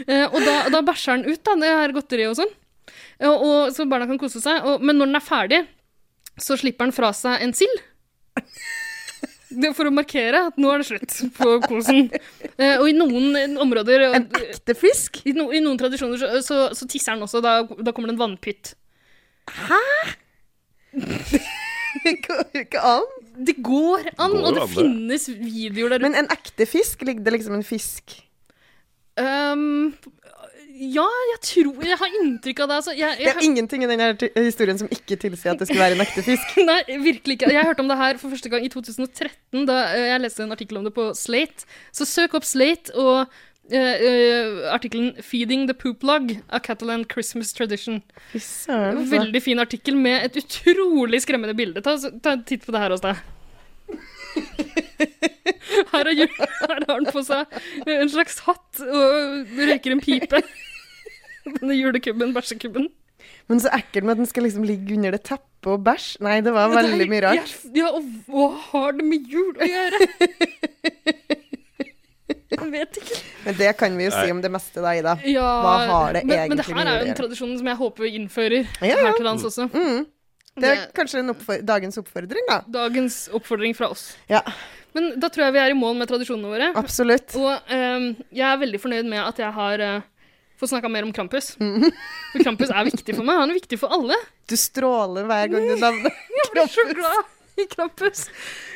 [0.06, 2.52] Eh, Og da, da bæsjer den ut, da, det her godteriet og sånn.
[3.22, 4.64] Ja, og, så barna kan kose seg.
[4.66, 5.62] Og, men når den er ferdig,
[6.42, 7.82] så slipper den fra seg en sild.
[9.52, 12.06] Det er for å markere at nå er det slutt på kosen.
[12.56, 15.20] Eh, og i noen eh, områder En ekte fisk?
[15.28, 17.42] i, no, I noen tradisjoner så, så, så tisser den også.
[17.44, 18.76] Da, da kommer det en vannpytt.
[22.06, 23.06] Det går jo ikke an.
[23.48, 24.76] Det går an, Går og det an, det.
[24.76, 28.18] finnes videoer der Men en ekte fisk, ligger det liksom en fisk
[29.20, 29.92] Um,
[30.82, 32.78] Ja, jeg tror Jeg har inntrykk av det.
[32.80, 32.94] Altså.
[32.98, 34.08] Jeg, Det er ingenting i denne
[34.48, 36.56] historien som ikke tilsier at det skulle være en ekte fisk.
[36.70, 37.52] Nei, virkelig ikke.
[37.54, 40.56] Jeg hørte om det her for første gang i 2013, da eh, jeg leste en
[40.56, 41.68] artikkel om det på Slate.
[41.94, 43.28] Så søk opp Slate og
[43.72, 48.02] eh, artikkelen 'Feeding the Poop Log', A Catalan Christmas Tradition.
[48.36, 48.98] Søren.
[48.98, 49.12] altså.
[49.18, 51.82] Veldig fin artikkel med et utrolig skremmende bilde.
[51.82, 53.16] Ta, ta en titt på det her hos deg.
[55.92, 60.42] Her har, jul- her har han på seg en slags hatt og røyker en pipe.
[61.60, 62.90] Denne julekubben, bæsjekubben.
[63.50, 66.06] Men så ekkelt med at den skal liksom ligge under det teppet og bæsj.
[66.24, 67.52] Nei, det var veldig mye rart.
[67.74, 70.00] Ja, ja, og hva har det med jul å gjøre?
[72.72, 73.20] Jeg vet ikke.
[73.46, 75.16] Men det kan vi jo si om det meste, da, Ida.
[75.28, 78.06] Ja, Hva har det men, men det her er jo en tradisjon som jeg håper
[78.08, 79.00] vi innfører Ja, ja.
[79.10, 79.68] her til lands også.
[79.74, 80.06] Mm.
[80.62, 82.62] Det er kanskje en oppfor dagens oppfordring, da.
[82.68, 84.10] Dagens oppfordring fra oss.
[84.32, 84.42] Ja,
[84.94, 86.72] Men da tror jeg vi er i mål med tradisjonene våre.
[86.76, 87.36] absolutt.
[87.40, 90.02] Og um, jeg er veldig fornøyd med at jeg har uh,
[90.60, 91.54] fått snakka mer om Krampus.
[91.56, 93.40] For Krampus er viktig for meg.
[93.40, 94.18] Han er viktig for alle.
[94.52, 96.12] Du stråler hver gang du nevner
[96.42, 98.26] Jeg blir så glad i Krampus.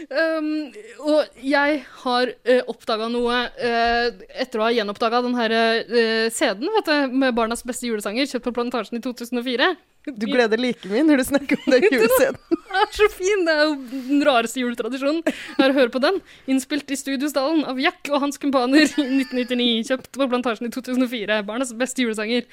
[0.09, 0.71] Um,
[1.05, 7.15] og jeg har uh, oppdaga noe uh, etter å ha gjenoppdaga den her uh, CD-en
[7.15, 9.73] med Barnas beste julesanger, kjøpt på Plantasjen i 2004.
[10.21, 12.37] Du gleder like mye når du snakker om den julescenen.
[12.51, 13.45] Den er så fin!
[13.47, 13.75] Det er jo
[14.09, 15.21] den rareste juletradisjonen.
[15.57, 16.19] Her, hør på den.
[16.51, 19.67] Innspilt i Studiosdalen av Jack og hans kumpaner i 1999.
[19.89, 21.39] Kjøpt på Plantasjen i 2004.
[21.47, 22.45] Barnas beste julesanger.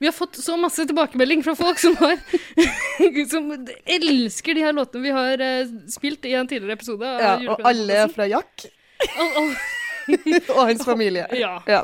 [0.00, 2.16] Vi har fått så masse tilbakemelding fra folk som har
[3.32, 3.50] Som
[3.84, 7.06] elsker de her låtene vi har eh, spilt i en tidligere episode.
[7.06, 8.66] Av Ja, og alle fra Jack
[9.14, 9.56] All, al-
[10.56, 11.26] og hans familie.
[11.42, 11.58] Ja.
[11.68, 11.82] Ja.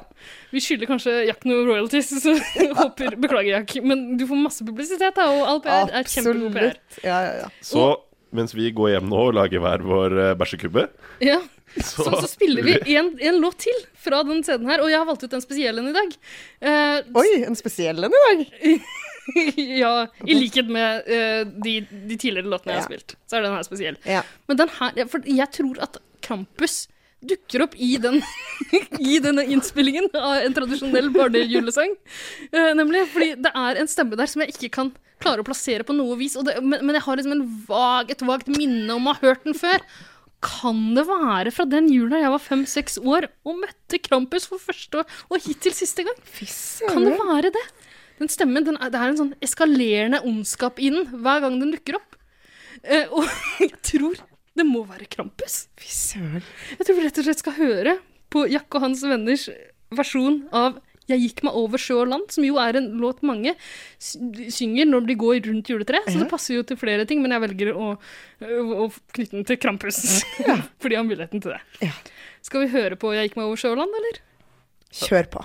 [0.55, 2.35] Vi skylder kanskje Jack noe royalties, så
[2.79, 3.75] håper Beklager, Jack.
[3.83, 6.77] Men du får masse publisitet, da, og all PR er kjempegod PR.
[7.03, 7.49] Ja, ja, ja.
[7.65, 7.89] Så
[8.35, 10.89] mens vi går hjem nå og lager hver vår eh, bæsjekubbe,
[11.23, 11.41] Ja.
[11.83, 14.99] så, Så, så spiller vi en, en låt til fra den CD-en her, og jeg
[15.01, 16.13] har valgt ut en spesiell en i dag.
[16.63, 18.45] Uh, Oi, en spesiell en i dag.
[19.57, 22.91] ja, i likhet med uh, de, de tidligere låtene jeg har Ja.
[22.93, 23.99] spilt, så er den her spesiell.
[24.07, 24.23] Ja.
[24.47, 26.85] Men den her, for jeg tror at Krampus
[27.31, 28.21] dukker opp i, den,
[29.13, 31.95] i denne innspillingen av en tradisjonell barnejulesang.
[32.55, 35.87] Uh, nemlig fordi det er en stemme der som jeg ikke kan klare å plassere
[35.87, 36.37] på noe vis.
[36.39, 39.23] Og det, men, men jeg har liksom en vag, et vagt minne om å ha
[39.25, 39.85] hørt den før.
[40.45, 45.01] Kan det være fra den jula jeg var fem-seks år og møtte Krampus for første
[45.01, 46.19] og, og hittil siste gang?
[46.91, 47.65] Kan det være det?
[48.21, 51.73] Den stemmen, den er, det er en sånn eskalerende ondskap i den hver gang den
[51.75, 52.19] dukker opp.
[52.85, 53.33] Uh, og
[53.65, 54.21] jeg tror
[54.55, 55.67] det må være Krampus.
[55.81, 56.43] Fy søren.
[56.79, 57.97] Jeg tror vi rett og slett skal høre
[58.35, 59.49] på Jack og hans venners
[59.95, 63.53] versjon av 'Jeg gikk meg over sjø og land', som jo er en låt mange
[64.01, 66.09] synger når de går rundt juletreet.
[66.09, 67.91] Så det passer jo til flere ting, men jeg velger å,
[68.41, 70.01] å knytte den til Krampus.
[70.81, 71.61] Fordi jeg har muligheten til det.
[71.85, 71.93] Ja.
[72.41, 74.23] Skal vi høre på 'Jeg gikk meg over sjø og land', eller?
[74.95, 75.45] Kjør på.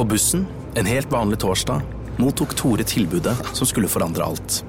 [0.00, 1.82] På bussen, en helt vanlig torsdag,
[2.16, 4.64] mottok Tore tilbudet som skulle forandre alt.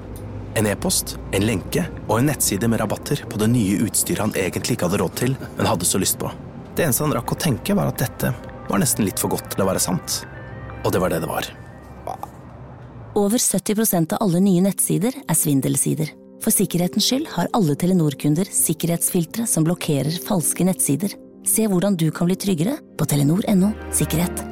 [0.54, 4.76] En e-post, en lenke og en nettside med rabatter på det nye utstyret han egentlig
[4.76, 6.28] ikke hadde råd til, men hadde så lyst på.
[6.76, 8.34] Det eneste han rakk å tenke, var at dette
[8.68, 10.18] var nesten litt for godt til å være sant.
[10.84, 11.48] Og det var det det var.
[13.16, 16.12] Over 70% av alle nye nettsider er svindelsider.
[16.44, 21.16] For sikkerhetens skyld har alle Telenor-kunder sikkerhetsfiltre som blokkerer falske nettsider.
[21.48, 24.51] Se hvordan du kan bli tryggere på telenor.no sikkerhet.